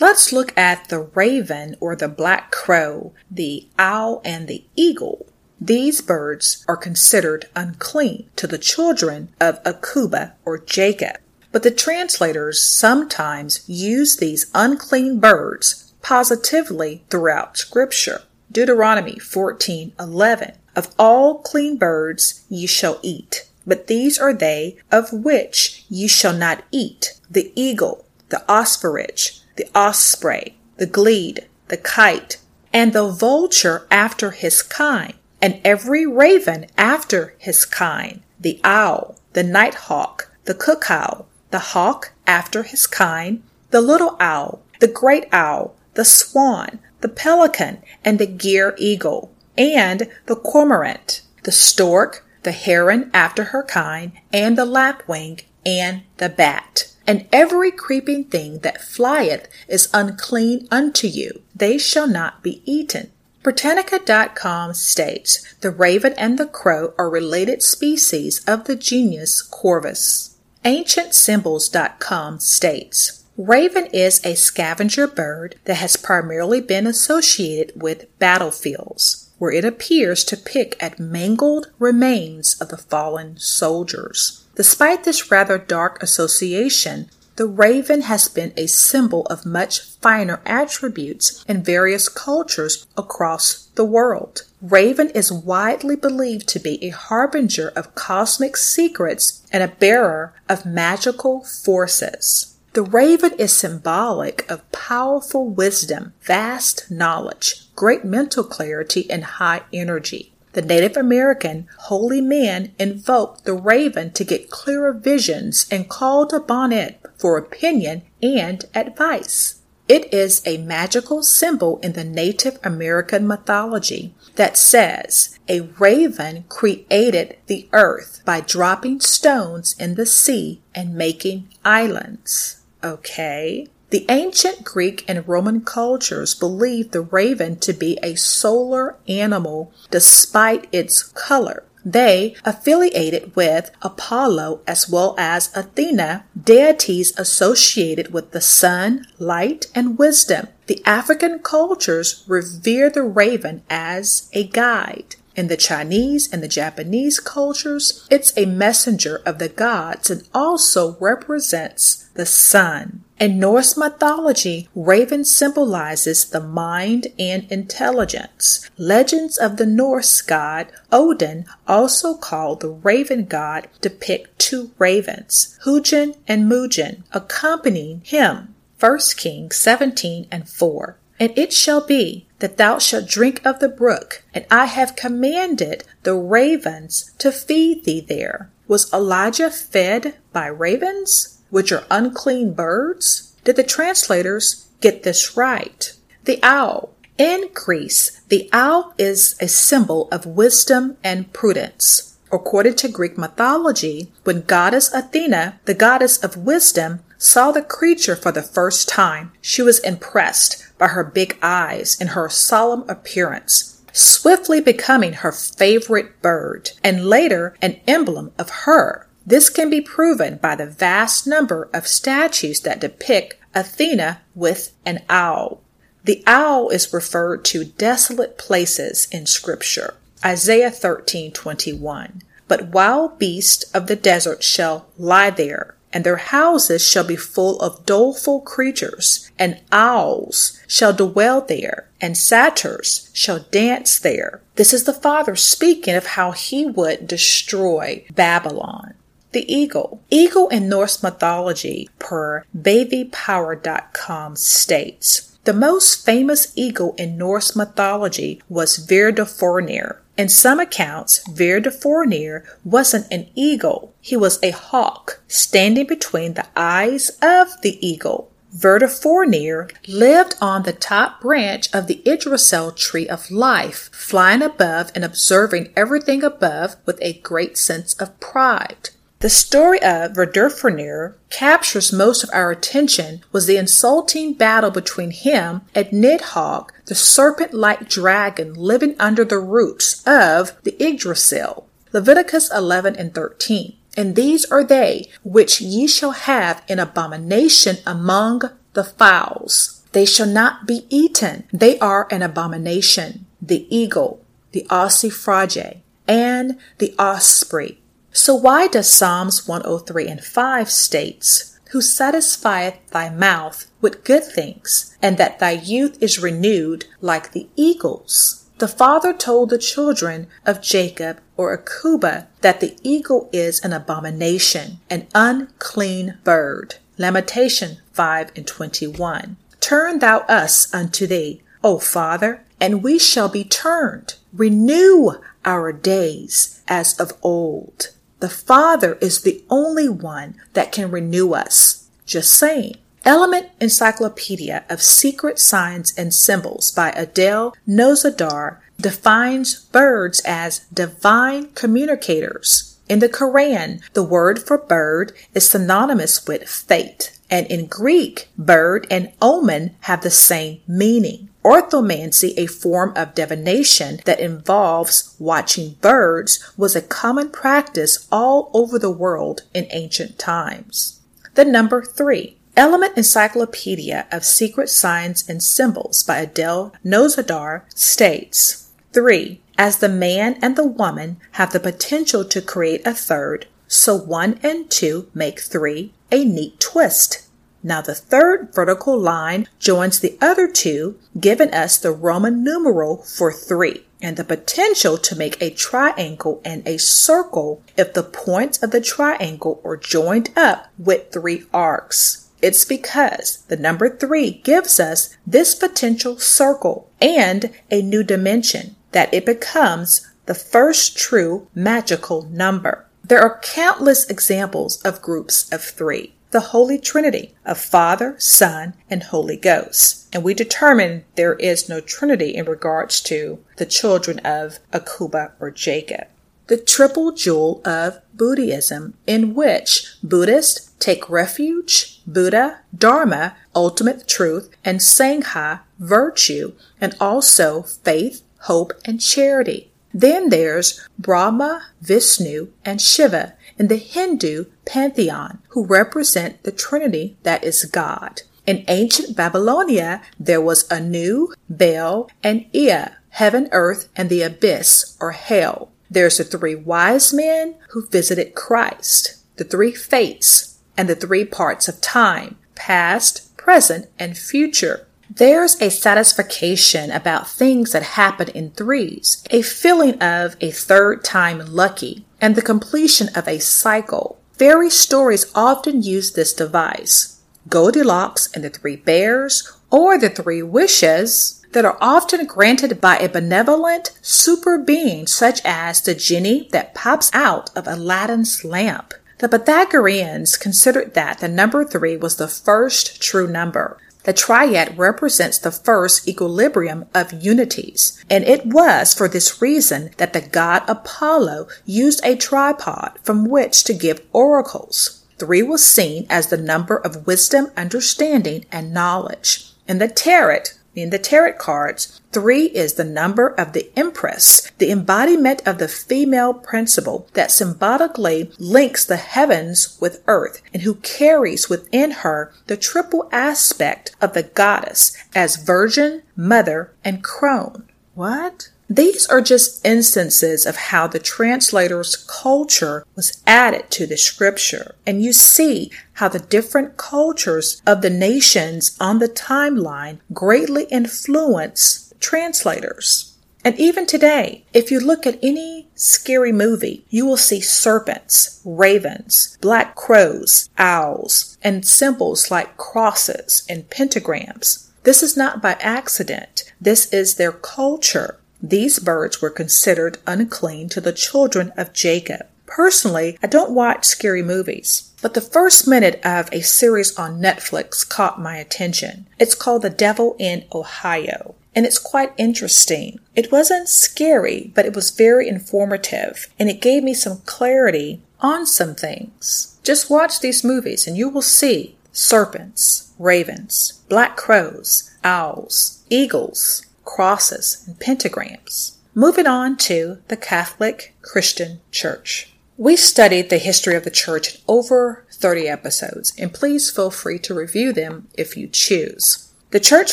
Let's 0.00 0.32
look 0.32 0.52
at 0.58 0.88
the 0.88 0.98
raven 1.00 1.76
or 1.78 1.94
the 1.94 2.08
black 2.08 2.50
crow, 2.50 3.12
the 3.30 3.68
owl, 3.78 4.20
and 4.24 4.48
the 4.48 4.64
eagle. 4.74 5.26
These 5.60 6.00
birds 6.00 6.64
are 6.66 6.76
considered 6.76 7.46
unclean 7.54 8.28
to 8.36 8.48
the 8.48 8.58
children 8.58 9.28
of 9.40 9.62
Akuba 9.62 10.32
or 10.44 10.58
Jacob. 10.58 11.18
But 11.52 11.62
the 11.62 11.70
translators 11.70 12.60
sometimes 12.62 13.62
use 13.68 14.16
these 14.16 14.50
unclean 14.52 15.20
birds 15.20 15.92
positively 16.02 17.04
throughout 17.08 17.56
scripture. 17.56 18.22
Deuteronomy 18.50 19.20
14:11 19.20 20.56
Of 20.74 20.92
all 20.98 21.38
clean 21.38 21.76
birds 21.76 22.42
ye 22.48 22.66
shall 22.66 22.98
eat, 23.02 23.46
but 23.64 23.86
these 23.86 24.18
are 24.18 24.34
they 24.34 24.76
of 24.90 25.12
which 25.12 25.84
ye 25.88 26.08
shall 26.08 26.34
not 26.34 26.64
eat 26.72 27.14
the 27.30 27.52
eagle, 27.54 28.04
the 28.30 28.44
osprich, 28.48 29.40
the 29.56 29.66
osprey, 29.74 30.56
the 30.76 30.86
glede, 30.86 31.46
the 31.68 31.76
kite, 31.76 32.38
and 32.72 32.92
the 32.92 33.08
vulture 33.08 33.86
after 33.90 34.32
his 34.32 34.62
kind, 34.62 35.14
and 35.40 35.60
every 35.64 36.06
raven 36.06 36.66
after 36.76 37.34
his 37.38 37.64
kind, 37.64 38.22
the 38.40 38.60
owl, 38.64 39.16
the 39.32 39.42
night 39.42 39.74
hawk, 39.74 40.32
the 40.44 40.54
cuckoo, 40.54 41.24
the 41.50 41.58
hawk 41.58 42.12
after 42.26 42.62
his 42.62 42.86
kind, 42.86 43.42
the 43.70 43.80
little 43.80 44.16
owl, 44.20 44.62
the 44.80 44.88
great 44.88 45.26
owl, 45.32 45.74
the 45.94 46.04
swan, 46.04 46.78
the 47.00 47.08
pelican, 47.08 47.78
and 48.04 48.18
the 48.18 48.26
gier 48.26 48.74
eagle, 48.76 49.32
and 49.56 50.08
the 50.26 50.36
cormorant, 50.36 51.22
the 51.44 51.52
stork, 51.52 52.26
the 52.42 52.52
heron 52.52 53.10
after 53.14 53.44
her 53.44 53.62
kind, 53.62 54.12
and 54.32 54.58
the 54.58 54.64
lapwing, 54.64 55.40
and 55.64 56.02
the 56.18 56.28
bat. 56.28 56.93
And 57.06 57.26
every 57.32 57.70
creeping 57.70 58.24
thing 58.24 58.60
that 58.60 58.80
flieth 58.80 59.48
is 59.68 59.88
unclean 59.92 60.66
unto 60.70 61.06
you. 61.06 61.42
They 61.54 61.78
shall 61.78 62.08
not 62.08 62.42
be 62.42 62.62
eaten. 62.64 63.10
Britannica.com 63.42 64.72
states 64.72 65.54
the 65.60 65.70
raven 65.70 66.14
and 66.16 66.38
the 66.38 66.46
crow 66.46 66.94
are 66.96 67.10
related 67.10 67.62
species 67.62 68.42
of 68.46 68.64
the 68.64 68.76
genus 68.76 69.42
Corvus. 69.42 70.36
AncientSymbols.com 70.64 72.40
states 72.40 73.24
Raven 73.36 73.86
is 73.86 74.24
a 74.24 74.34
scavenger 74.34 75.06
bird 75.06 75.56
that 75.64 75.74
has 75.74 75.96
primarily 75.96 76.60
been 76.60 76.86
associated 76.86 77.82
with 77.82 78.06
battlefields 78.18 79.23
where 79.38 79.52
it 79.52 79.64
appears 79.64 80.24
to 80.24 80.36
pick 80.36 80.76
at 80.82 80.98
mangled 80.98 81.70
remains 81.78 82.60
of 82.60 82.68
the 82.68 82.76
fallen 82.76 83.36
soldiers. 83.38 84.44
Despite 84.56 85.04
this 85.04 85.30
rather 85.30 85.58
dark 85.58 86.02
association, 86.02 87.10
the 87.36 87.46
raven 87.46 88.02
has 88.02 88.28
been 88.28 88.52
a 88.56 88.68
symbol 88.68 89.26
of 89.26 89.44
much 89.44 89.80
finer 89.80 90.40
attributes 90.46 91.44
in 91.48 91.64
various 91.64 92.08
cultures 92.08 92.86
across 92.96 93.66
the 93.74 93.84
world. 93.84 94.42
Raven 94.62 95.10
is 95.10 95.32
widely 95.32 95.96
believed 95.96 96.48
to 96.48 96.60
be 96.60 96.82
a 96.84 96.90
harbinger 96.90 97.72
of 97.74 97.96
cosmic 97.96 98.56
secrets 98.56 99.44
and 99.52 99.64
a 99.64 99.68
bearer 99.68 100.32
of 100.48 100.64
magical 100.64 101.44
forces. 101.44 102.56
The 102.74 102.82
raven 102.82 103.32
is 103.38 103.52
symbolic 103.52 104.48
of 104.50 104.70
powerful 104.72 105.48
wisdom, 105.48 106.12
vast 106.22 106.90
knowledge, 106.90 107.63
great 107.74 108.04
mental 108.04 108.44
clarity, 108.44 109.10
and 109.10 109.24
high 109.24 109.62
energy. 109.72 110.32
The 110.52 110.62
Native 110.62 110.96
American 110.96 111.68
holy 111.78 112.20
man 112.20 112.72
invoked 112.78 113.44
the 113.44 113.54
raven 113.54 114.12
to 114.12 114.24
get 114.24 114.50
clearer 114.50 114.92
visions 114.92 115.66
and 115.70 115.88
called 115.88 116.32
upon 116.32 116.72
it 116.72 117.00
for 117.18 117.36
opinion 117.36 118.02
and 118.22 118.64
advice. 118.74 119.60
It 119.88 120.14
is 120.14 120.40
a 120.46 120.58
magical 120.58 121.22
symbol 121.22 121.78
in 121.80 121.92
the 121.92 122.04
Native 122.04 122.58
American 122.64 123.26
mythology 123.26 124.14
that 124.36 124.56
says 124.56 125.38
a 125.48 125.60
raven 125.78 126.44
created 126.48 127.36
the 127.48 127.68
earth 127.72 128.22
by 128.24 128.40
dropping 128.40 129.00
stones 129.00 129.74
in 129.78 129.96
the 129.96 130.06
sea 130.06 130.62
and 130.74 130.94
making 130.94 131.48
islands. 131.64 132.62
Okay. 132.82 133.66
The 133.94 134.06
ancient 134.08 134.64
Greek 134.64 135.04
and 135.06 135.28
Roman 135.28 135.60
cultures 135.60 136.34
believed 136.34 136.90
the 136.90 137.00
raven 137.00 137.54
to 137.60 137.72
be 137.72 137.96
a 138.02 138.16
solar 138.16 138.96
animal 139.06 139.72
despite 139.88 140.66
its 140.72 141.00
color. 141.00 141.62
They 141.84 142.34
affiliated 142.44 143.36
with 143.36 143.70
Apollo 143.82 144.62
as 144.66 144.90
well 144.90 145.14
as 145.16 145.56
Athena, 145.56 146.24
deities 146.36 147.16
associated 147.16 148.12
with 148.12 148.32
the 148.32 148.40
sun, 148.40 149.06
light, 149.20 149.66
and 149.76 149.96
wisdom. 149.96 150.48
The 150.66 150.82
African 150.84 151.38
cultures 151.38 152.24
revere 152.26 152.90
the 152.90 153.04
raven 153.04 153.62
as 153.70 154.28
a 154.32 154.42
guide. 154.42 155.14
In 155.36 155.48
the 155.48 155.56
Chinese 155.56 156.32
and 156.32 156.42
the 156.42 156.48
Japanese 156.48 157.18
cultures, 157.18 158.06
it's 158.10 158.32
a 158.36 158.46
messenger 158.46 159.20
of 159.26 159.38
the 159.38 159.48
gods 159.48 160.08
and 160.10 160.28
also 160.32 160.96
represents 161.00 162.08
the 162.14 162.26
sun. 162.26 163.02
In 163.18 163.38
Norse 163.38 163.76
mythology, 163.76 164.68
raven 164.74 165.24
symbolizes 165.24 166.26
the 166.26 166.40
mind 166.40 167.08
and 167.18 167.50
intelligence. 167.50 168.68
Legends 168.76 169.36
of 169.38 169.56
the 169.56 169.66
Norse 169.66 170.20
god 170.20 170.72
Odin, 170.92 171.46
also 171.66 172.14
called 172.16 172.60
the 172.60 172.70
raven 172.70 173.24
god, 173.24 173.68
depict 173.80 174.38
two 174.38 174.72
ravens, 174.78 175.58
Hugin 175.64 176.16
and 176.28 176.48
Munin, 176.48 177.04
accompanying 177.12 178.02
him. 178.04 178.54
1 178.78 178.98
Kings 179.16 179.56
17 179.56 180.26
and 180.30 180.48
4. 180.48 180.96
And 181.18 181.36
it 181.38 181.52
shall 181.52 181.86
be 181.86 182.26
that 182.44 182.58
thou 182.58 182.78
shalt 182.78 183.08
drink 183.08 183.40
of 183.46 183.58
the 183.58 183.70
brook, 183.70 184.22
and 184.34 184.44
I 184.50 184.66
have 184.66 184.96
commanded 184.96 185.82
the 186.02 186.14
ravens 186.14 187.10
to 187.16 187.32
feed 187.32 187.84
thee 187.84 188.04
there. 188.06 188.50
Was 188.68 188.92
Elijah 188.92 189.50
fed 189.50 190.16
by 190.30 190.48
ravens, 190.48 191.40
which 191.48 191.72
are 191.72 191.86
unclean 191.90 192.52
birds? 192.52 193.32
Did 193.44 193.56
the 193.56 193.62
translators 193.62 194.68
get 194.82 195.04
this 195.04 195.38
right? 195.38 195.90
The 196.24 196.38
owl. 196.42 196.92
In 197.16 197.48
Greece, 197.54 198.20
the 198.28 198.50
owl 198.52 198.92
is 198.98 199.36
a 199.40 199.48
symbol 199.48 200.06
of 200.12 200.26
wisdom 200.26 200.98
and 201.02 201.32
prudence. 201.32 202.18
According 202.30 202.74
to 202.74 202.88
Greek 202.88 203.16
mythology, 203.16 204.12
when 204.24 204.42
goddess 204.42 204.92
Athena, 204.92 205.60
the 205.64 205.72
goddess 205.72 206.22
of 206.22 206.36
wisdom, 206.36 207.00
saw 207.24 207.50
the 207.50 207.62
creature 207.62 208.14
for 208.14 208.30
the 208.32 208.42
first 208.42 208.86
time, 208.86 209.32
she 209.40 209.62
was 209.62 209.78
impressed 209.78 210.62
by 210.76 210.88
her 210.88 211.02
big 211.02 211.38
eyes 211.40 211.96
and 211.98 212.10
her 212.10 212.28
solemn 212.28 212.84
appearance, 212.86 213.80
swiftly 213.94 214.60
becoming 214.60 215.14
her 215.14 215.32
favorite 215.32 216.20
bird 216.20 216.70
and 216.82 217.06
later 217.06 217.56
an 217.62 217.80
emblem 217.88 218.30
of 218.38 218.50
her. 218.50 219.08
This 219.24 219.48
can 219.48 219.70
be 219.70 219.80
proven 219.80 220.36
by 220.36 220.54
the 220.54 220.66
vast 220.66 221.26
number 221.26 221.70
of 221.72 221.86
statues 221.86 222.60
that 222.60 222.80
depict 222.80 223.36
Athena 223.54 224.20
with 224.34 224.72
an 224.84 225.02
owl. 225.08 225.62
The 226.04 226.22
owl 226.26 226.68
is 226.68 226.92
referred 226.92 227.42
to 227.46 227.64
desolate 227.64 228.36
places 228.36 229.08
in 229.10 229.24
scripture. 229.24 229.94
Isaiah 230.22 230.70
13:21. 230.70 232.20
But 232.46 232.68
wild 232.68 233.18
beasts 233.18 233.64
of 233.72 233.86
the 233.86 233.96
desert 233.96 234.42
shall 234.42 234.88
lie 234.98 235.30
there, 235.30 235.74
and 235.94 236.04
their 236.04 236.16
houses 236.16 236.86
shall 236.86 237.04
be 237.04 237.16
full 237.16 237.60
of 237.60 237.86
doleful 237.86 238.40
creatures, 238.40 239.30
and 239.38 239.60
owls 239.70 240.60
shall 240.66 240.92
dwell 240.92 241.40
there, 241.40 241.88
and 242.00 242.18
satyrs 242.18 243.08
shall 243.12 243.38
dance 243.38 244.00
there. 244.00 244.42
This 244.56 244.74
is 244.74 244.84
the 244.84 244.92
Father 244.92 245.36
speaking 245.36 245.94
of 245.94 246.06
how 246.06 246.32
he 246.32 246.66
would 246.66 247.06
destroy 247.06 248.04
Babylon. 248.12 248.94
The 249.30 249.50
eagle. 249.52 250.02
Eagle 250.10 250.48
in 250.48 250.68
Norse 250.68 251.02
mythology, 251.02 251.88
per 251.98 252.44
babypower.com 252.56 254.36
states, 254.36 255.30
the 255.44 255.52
most 255.52 256.04
famous 256.04 256.52
eagle 256.56 256.94
in 256.96 257.18
Norse 257.18 257.54
mythology 257.54 258.42
was 258.48 258.78
Vardaförnir. 258.78 259.98
In 260.16 260.28
some 260.28 260.60
accounts, 260.60 261.26
Vardaförnir 261.28 262.44
wasn't 262.64 263.10
an 263.10 263.26
eagle, 263.34 263.92
he 264.00 264.16
was 264.16 264.38
a 264.42 264.50
hawk 264.50 265.20
standing 265.26 265.86
between 265.86 266.34
the 266.34 266.46
eyes 266.54 267.10
of 267.20 267.60
the 267.62 267.84
eagle. 267.84 268.30
Vardaförnir 268.56 269.72
lived 269.88 270.36
on 270.40 270.62
the 270.62 270.72
top 270.72 271.20
branch 271.20 271.68
of 271.74 271.88
the 271.88 272.00
Yggdrasil 272.04 272.70
tree 272.72 273.08
of 273.08 273.28
life, 273.28 273.90
flying 273.92 274.42
above 274.42 274.92
and 274.94 275.04
observing 275.04 275.72
everything 275.76 276.22
above 276.22 276.76
with 276.86 276.98
a 277.02 277.14
great 277.14 277.58
sense 277.58 277.94
of 277.94 278.20
pride. 278.20 278.90
The 279.24 279.30
story 279.30 279.80
of 279.80 280.12
Vardaförnir 280.12 281.14
captures 281.30 281.94
most 281.94 282.24
of 282.24 282.30
our 282.34 282.50
attention 282.50 283.24
was 283.32 283.46
the 283.46 283.56
insulting 283.56 284.34
battle 284.34 284.70
between 284.70 285.12
him 285.12 285.62
and 285.74 285.86
Nidhogg, 285.86 286.68
the 286.84 286.94
serpent-like 286.94 287.88
dragon 287.88 288.52
living 288.52 288.94
under 289.00 289.24
the 289.24 289.38
roots 289.38 290.02
of 290.06 290.52
the 290.64 290.76
Yggdrasil. 290.78 291.66
Leviticus 291.94 292.52
11 292.52 292.96
and 292.96 293.14
13. 293.14 293.74
And 293.96 294.14
these 294.14 294.44
are 294.52 294.62
they 294.62 295.08
which 295.22 295.58
ye 295.58 295.86
shall 295.86 296.12
have 296.12 296.62
in 296.68 296.78
abomination 296.78 297.78
among 297.86 298.42
the 298.74 298.84
fowls. 298.84 299.80
They 299.92 300.04
shall 300.04 300.28
not 300.28 300.66
be 300.66 300.84
eaten. 300.90 301.44
They 301.50 301.78
are 301.78 302.06
an 302.10 302.20
abomination. 302.20 303.24
The 303.40 303.66
eagle, 303.74 304.22
the 304.52 304.66
ossifrage, 304.68 305.80
and 306.06 306.58
the 306.76 306.94
osprey 306.98 307.80
so 308.16 308.32
why 308.36 308.68
does 308.68 308.88
Psalms 308.88 309.48
103 309.48 310.06
and 310.06 310.24
5 310.24 310.70
states, 310.70 311.58
Who 311.72 311.80
satisfieth 311.80 312.78
thy 312.90 313.10
mouth 313.10 313.66
with 313.80 314.04
good 314.04 314.22
things, 314.22 314.96
and 315.02 315.18
that 315.18 315.40
thy 315.40 315.50
youth 315.50 316.00
is 316.00 316.20
renewed 316.20 316.84
like 317.00 317.32
the 317.32 317.48
eagles? 317.56 318.48
The 318.58 318.68
father 318.68 319.12
told 319.12 319.50
the 319.50 319.58
children 319.58 320.28
of 320.46 320.62
Jacob 320.62 321.20
or 321.36 321.58
Akuba 321.58 322.28
that 322.40 322.60
the 322.60 322.76
eagle 322.84 323.28
is 323.32 323.58
an 323.64 323.72
abomination, 323.72 324.78
an 324.88 325.08
unclean 325.12 326.18
bird. 326.22 326.76
Lamentation 326.96 327.78
5 327.92 328.30
and 328.36 328.46
21. 328.46 329.36
Turn 329.58 329.98
thou 329.98 330.18
us 330.28 330.72
unto 330.72 331.08
thee, 331.08 331.42
O 331.64 331.80
Father, 331.80 332.44
and 332.60 332.84
we 332.84 332.96
shall 332.96 333.28
be 333.28 333.42
turned. 333.42 334.14
Renew 334.32 335.14
our 335.44 335.72
days 335.72 336.62
as 336.68 336.98
of 337.00 337.12
old. 337.20 337.88
The 338.24 338.30
Father 338.30 338.94
is 339.02 339.20
the 339.20 339.44
only 339.50 339.86
one 339.86 340.36
that 340.54 340.72
can 340.72 340.90
renew 340.90 341.32
us. 341.34 341.90
Just 342.06 342.32
saying. 342.32 342.78
Element 343.04 343.48
Encyclopedia 343.60 344.64
of 344.70 344.80
Secret 344.80 345.38
Signs 345.38 345.92
and 345.98 346.14
Symbols 346.14 346.70
by 346.70 346.88
Adele 346.92 347.54
Nozedar 347.68 348.60
defines 348.80 349.66
birds 349.66 350.22
as 350.24 350.60
divine 350.72 351.50
communicators. 351.50 352.78
In 352.88 353.00
the 353.00 353.10
Quran, 353.10 353.82
the 353.92 354.02
word 354.02 354.42
for 354.42 354.56
bird 354.56 355.12
is 355.34 355.50
synonymous 355.50 356.26
with 356.26 356.48
fate, 356.48 357.18
and 357.28 357.46
in 357.48 357.66
Greek, 357.66 358.30
bird 358.38 358.86
and 358.90 359.12
omen 359.20 359.76
have 359.80 360.00
the 360.00 360.08
same 360.08 360.62
meaning. 360.66 361.28
Orthomancy, 361.44 362.32
a 362.38 362.46
form 362.46 362.92
of 362.96 363.14
divination 363.14 364.00
that 364.06 364.18
involves 364.18 365.14
watching 365.18 365.76
birds, 365.82 366.52
was 366.56 366.74
a 366.74 366.80
common 366.80 367.28
practice 367.28 368.08
all 368.10 368.50
over 368.54 368.78
the 368.78 368.90
world 368.90 369.42
in 369.52 369.66
ancient 369.70 370.18
times. 370.18 371.00
The 371.34 371.44
number 371.44 371.82
three. 371.82 372.38
Element 372.56 372.96
Encyclopedia 372.96 374.06
of 374.12 374.24
Secret 374.24 374.68
Signs 374.68 375.28
and 375.28 375.42
Symbols 375.42 376.04
by 376.04 376.18
Adele 376.18 376.72
Nozedar 376.84 377.62
states 377.74 378.70
3. 378.92 379.40
As 379.58 379.78
the 379.78 379.88
man 379.88 380.38
and 380.40 380.54
the 380.54 380.66
woman 380.66 381.16
have 381.32 381.52
the 381.52 381.58
potential 381.58 382.24
to 382.24 382.40
create 382.40 382.86
a 382.86 382.94
third, 382.94 383.46
so 383.66 383.96
1 383.96 384.38
and 384.44 384.70
2 384.70 385.10
make 385.14 385.40
3, 385.40 385.92
a 386.12 386.24
neat 386.24 386.60
twist. 386.60 387.23
Now 387.66 387.80
the 387.80 387.94
third 387.94 388.54
vertical 388.54 388.98
line 388.98 389.48
joins 389.58 389.98
the 389.98 390.18
other 390.20 390.46
two, 390.46 390.98
giving 391.18 391.52
us 391.54 391.78
the 391.78 391.92
Roman 391.92 392.44
numeral 392.44 392.98
for 392.98 393.32
three 393.32 393.86
and 394.02 394.18
the 394.18 394.24
potential 394.24 394.98
to 394.98 395.16
make 395.16 395.40
a 395.40 395.48
triangle 395.48 396.42
and 396.44 396.62
a 396.68 396.78
circle 396.78 397.62
if 397.74 397.94
the 397.94 398.02
points 398.02 398.62
of 398.62 398.70
the 398.70 398.82
triangle 398.82 399.62
are 399.64 399.78
joined 399.78 400.30
up 400.36 400.66
with 400.78 401.10
three 401.10 401.44
arcs. 401.54 402.28
It's 402.42 402.66
because 402.66 403.38
the 403.48 403.56
number 403.56 403.88
three 403.88 404.42
gives 404.44 404.78
us 404.78 405.16
this 405.26 405.54
potential 405.54 406.18
circle 406.18 406.90
and 407.00 407.50
a 407.70 407.80
new 407.80 408.02
dimension 408.02 408.76
that 408.92 409.12
it 409.14 409.24
becomes 409.24 410.06
the 410.26 410.34
first 410.34 410.98
true 410.98 411.48
magical 411.54 412.28
number. 412.30 412.86
There 413.02 413.20
are 413.20 413.40
countless 413.40 414.04
examples 414.10 414.82
of 414.82 415.00
groups 415.00 415.50
of 415.50 415.62
three 415.62 416.13
the 416.34 416.50
Holy 416.50 416.80
Trinity 416.80 417.32
of 417.44 417.60
Father, 417.60 418.16
Son, 418.18 418.74
and 418.90 419.04
Holy 419.04 419.36
Ghost. 419.36 420.12
And 420.12 420.24
we 420.24 420.34
determine 420.34 421.04
there 421.14 421.34
is 421.34 421.68
no 421.68 421.80
Trinity 421.80 422.34
in 422.34 422.46
regards 422.46 423.00
to 423.02 423.38
the 423.56 423.64
children 423.64 424.18
of 424.24 424.58
Akuba 424.72 425.30
or 425.38 425.52
Jacob. 425.52 426.08
The 426.48 426.56
triple 426.56 427.12
jewel 427.12 427.62
of 427.64 428.00
Buddhism, 428.14 428.94
in 429.06 429.36
which 429.36 429.86
Buddhists 430.02 430.72
take 430.80 431.08
refuge, 431.08 432.00
Buddha, 432.04 432.58
Dharma, 432.76 433.36
ultimate 433.54 434.08
truth, 434.08 434.50
and 434.64 434.80
Sangha, 434.80 435.60
virtue, 435.78 436.54
and 436.80 436.96
also 437.00 437.62
faith, 437.62 438.22
hope, 438.40 438.72
and 438.84 439.00
charity. 439.00 439.70
Then 439.96 440.30
there's 440.30 440.84
Brahma, 440.98 441.62
Vishnu, 441.80 442.48
and 442.64 442.80
Shiva 442.80 443.34
in 443.58 443.68
the 443.68 443.76
Hindu 443.76 444.46
pantheon, 444.64 445.38
who 445.48 445.64
represent 445.64 446.42
the 446.42 446.52
Trinity 446.52 447.16
that 447.22 447.44
is 447.44 447.64
God. 447.64 448.22
In 448.46 448.64
ancient 448.68 449.16
Babylonia, 449.16 450.02
there 450.20 450.40
was 450.40 450.70
Anu, 450.70 451.28
Bel, 451.48 452.10
and 452.22 452.44
Ea, 452.52 452.86
heaven, 453.10 453.48
earth, 453.52 453.88
and 453.96 454.10
the 454.10 454.22
abyss 454.22 454.96
or 455.00 455.12
hell. 455.12 455.70
There's 455.90 456.18
the 456.18 456.24
three 456.24 456.54
wise 456.54 457.12
men 457.12 457.54
who 457.70 457.86
visited 457.86 458.34
Christ, 458.34 459.24
the 459.36 459.44
three 459.44 459.72
fates, 459.72 460.58
and 460.76 460.88
the 460.88 460.96
three 460.96 461.24
parts 461.24 461.68
of 461.68 461.80
time, 461.80 462.36
past, 462.54 463.36
present, 463.36 463.86
and 463.98 464.18
future. 464.18 464.86
There's 465.10 465.60
a 465.60 465.70
satisfaction 465.70 466.90
about 466.90 467.28
things 467.28 467.72
that 467.72 467.82
happen 467.82 468.28
in 468.28 468.50
threes, 468.52 469.22
a 469.30 469.42
feeling 469.42 470.00
of 470.00 470.36
a 470.40 470.50
third 470.50 471.04
time 471.04 471.42
lucky, 471.46 472.06
and 472.20 472.34
the 472.34 472.42
completion 472.42 473.08
of 473.14 473.28
a 473.28 473.38
cycle. 473.38 474.18
Fairy 474.32 474.70
stories 474.70 475.30
often 475.34 475.82
use 475.82 476.12
this 476.12 476.32
device. 476.32 477.20
Goldilocks 477.48 478.32
and 478.34 478.42
the 478.42 478.50
Three 478.50 478.76
Bears, 478.76 479.52
or 479.70 479.98
the 479.98 480.08
Three 480.08 480.42
Wishes, 480.42 481.44
that 481.52 481.64
are 481.64 481.78
often 481.80 482.26
granted 482.26 482.80
by 482.80 482.96
a 482.96 483.08
benevolent 483.08 483.92
super 484.00 484.58
being 484.58 485.06
such 485.06 485.40
as 485.44 485.82
the 485.82 485.94
genie 485.94 486.48
that 486.52 486.74
pops 486.74 487.10
out 487.14 487.50
of 487.54 487.68
Aladdin's 487.68 488.44
lamp. 488.44 488.94
The 489.18 489.28
Pythagoreans 489.28 490.36
considered 490.36 490.94
that 490.94 491.18
the 491.20 491.28
number 491.28 491.64
three 491.64 491.96
was 491.96 492.16
the 492.16 492.26
first 492.26 493.00
true 493.00 493.28
number. 493.28 493.78
The 494.04 494.12
triad 494.12 494.78
represents 494.78 495.38
the 495.38 495.50
first 495.50 496.06
equilibrium 496.06 496.86
of 496.94 497.24
unities, 497.24 498.04
and 498.10 498.22
it 498.24 498.46
was 498.46 498.92
for 498.92 499.08
this 499.08 499.40
reason 499.40 499.90
that 499.96 500.12
the 500.12 500.20
god 500.20 500.62
Apollo 500.68 501.48
used 501.64 502.00
a 502.04 502.14
tripod 502.14 502.98
from 503.02 503.24
which 503.24 503.64
to 503.64 503.72
give 503.72 504.02
oracles. 504.12 505.02
Three 505.18 505.42
was 505.42 505.64
seen 505.64 506.06
as 506.10 506.26
the 506.26 506.36
number 506.36 506.76
of 506.76 507.06
wisdom, 507.06 507.50
understanding, 507.56 508.44
and 508.52 508.74
knowledge. 508.74 509.52
In 509.66 509.78
the 509.78 509.88
tarot, 509.88 510.42
in 510.74 510.90
the 510.90 510.98
tarot 510.98 511.34
cards, 511.34 512.00
three 512.12 512.46
is 512.46 512.74
the 512.74 512.84
number 512.84 513.28
of 513.28 513.52
the 513.52 513.70
Empress, 513.76 514.50
the 514.58 514.70
embodiment 514.70 515.46
of 515.46 515.58
the 515.58 515.68
female 515.68 516.34
principle 516.34 517.08
that 517.14 517.30
symbolically 517.30 518.30
links 518.38 518.84
the 518.84 518.96
heavens 518.96 519.78
with 519.80 520.02
earth 520.06 520.42
and 520.52 520.62
who 520.62 520.76
carries 520.76 521.48
within 521.48 521.90
her 521.90 522.32
the 522.46 522.56
triple 522.56 523.08
aspect 523.12 523.94
of 524.00 524.14
the 524.14 524.22
goddess 524.22 524.96
as 525.14 525.36
virgin, 525.36 526.02
mother, 526.16 526.72
and 526.84 527.02
crone. 527.02 527.68
What? 527.94 528.50
These 528.68 529.06
are 529.06 529.20
just 529.20 529.64
instances 529.64 530.46
of 530.46 530.56
how 530.56 530.86
the 530.86 530.98
translator's 530.98 531.96
culture 531.96 532.86
was 532.96 533.22
added 533.26 533.70
to 533.72 533.86
the 533.86 533.98
scripture. 533.98 534.74
And 534.86 535.02
you 535.02 535.12
see 535.12 535.70
how 535.94 536.08
the 536.08 536.18
different 536.18 536.76
cultures 536.76 537.60
of 537.66 537.82
the 537.82 537.90
nations 537.90 538.76
on 538.80 538.98
the 538.98 539.08
timeline 539.08 539.98
greatly 540.12 540.64
influence 540.64 541.92
translators. 542.00 543.14
And 543.44 543.58
even 543.60 543.84
today, 543.84 544.46
if 544.54 544.70
you 544.70 544.80
look 544.80 545.06
at 545.06 545.18
any 545.22 545.68
scary 545.74 546.32
movie, 546.32 546.86
you 546.88 547.04
will 547.04 547.18
see 547.18 547.42
serpents, 547.42 548.40
ravens, 548.42 549.36
black 549.42 549.74
crows, 549.74 550.48
owls, 550.56 551.36
and 551.42 551.66
symbols 551.66 552.30
like 552.30 552.56
crosses 552.56 553.44
and 553.46 553.68
pentagrams. 553.68 554.70
This 554.84 555.02
is 555.02 555.14
not 555.14 555.42
by 555.42 555.58
accident. 555.60 556.50
This 556.58 556.90
is 556.90 557.16
their 557.16 557.32
culture. 557.32 558.18
These 558.46 558.78
birds 558.78 559.22
were 559.22 559.30
considered 559.30 559.96
unclean 560.06 560.68
to 560.68 560.80
the 560.82 560.92
children 560.92 561.50
of 561.56 561.72
Jacob. 561.72 562.26
Personally, 562.44 563.18
I 563.22 563.26
don't 563.26 563.52
watch 563.52 563.86
scary 563.86 564.22
movies, 564.22 564.92
but 565.00 565.14
the 565.14 565.22
first 565.22 565.66
minute 565.66 565.98
of 566.04 566.28
a 566.30 566.42
series 566.42 566.94
on 566.98 567.22
Netflix 567.22 567.88
caught 567.88 568.20
my 568.20 568.36
attention. 568.36 569.06
It's 569.18 569.34
called 569.34 569.62
The 569.62 569.70
Devil 569.70 570.14
in 570.18 570.44
Ohio, 570.54 571.36
and 571.54 571.64
it's 571.64 571.78
quite 571.78 572.12
interesting. 572.18 573.00
It 573.16 573.32
wasn't 573.32 573.70
scary, 573.70 574.52
but 574.54 574.66
it 574.66 574.76
was 574.76 574.90
very 574.90 575.26
informative, 575.26 576.26
and 576.38 576.50
it 576.50 576.60
gave 576.60 576.84
me 576.84 576.92
some 576.92 577.22
clarity 577.24 578.02
on 578.20 578.44
some 578.44 578.74
things. 578.74 579.58
Just 579.62 579.88
watch 579.88 580.20
these 580.20 580.44
movies 580.44 580.86
and 580.86 580.98
you 580.98 581.08
will 581.08 581.22
see 581.22 581.76
serpents, 581.92 582.92
ravens, 582.98 583.80
black 583.88 584.18
crows, 584.18 584.90
owls, 585.02 585.82
eagles, 585.88 586.66
crosses, 586.84 587.64
and 587.66 587.78
pentagrams. 587.78 588.76
Moving 588.94 589.26
on 589.26 589.56
to 589.56 589.98
the 590.08 590.16
Catholic 590.16 590.94
Christian 591.02 591.60
Church. 591.70 592.32
We 592.56 592.76
studied 592.76 593.30
the 593.30 593.38
history 593.38 593.74
of 593.74 593.82
the 593.82 593.90
church 593.90 594.36
in 594.36 594.40
over 594.46 595.04
30 595.10 595.48
episodes, 595.48 596.12
and 596.16 596.32
please 596.32 596.70
feel 596.70 596.90
free 596.90 597.18
to 597.20 597.34
review 597.34 597.72
them 597.72 598.08
if 598.14 598.36
you 598.36 598.46
choose. 598.46 599.32
The 599.50 599.60
church 599.60 599.92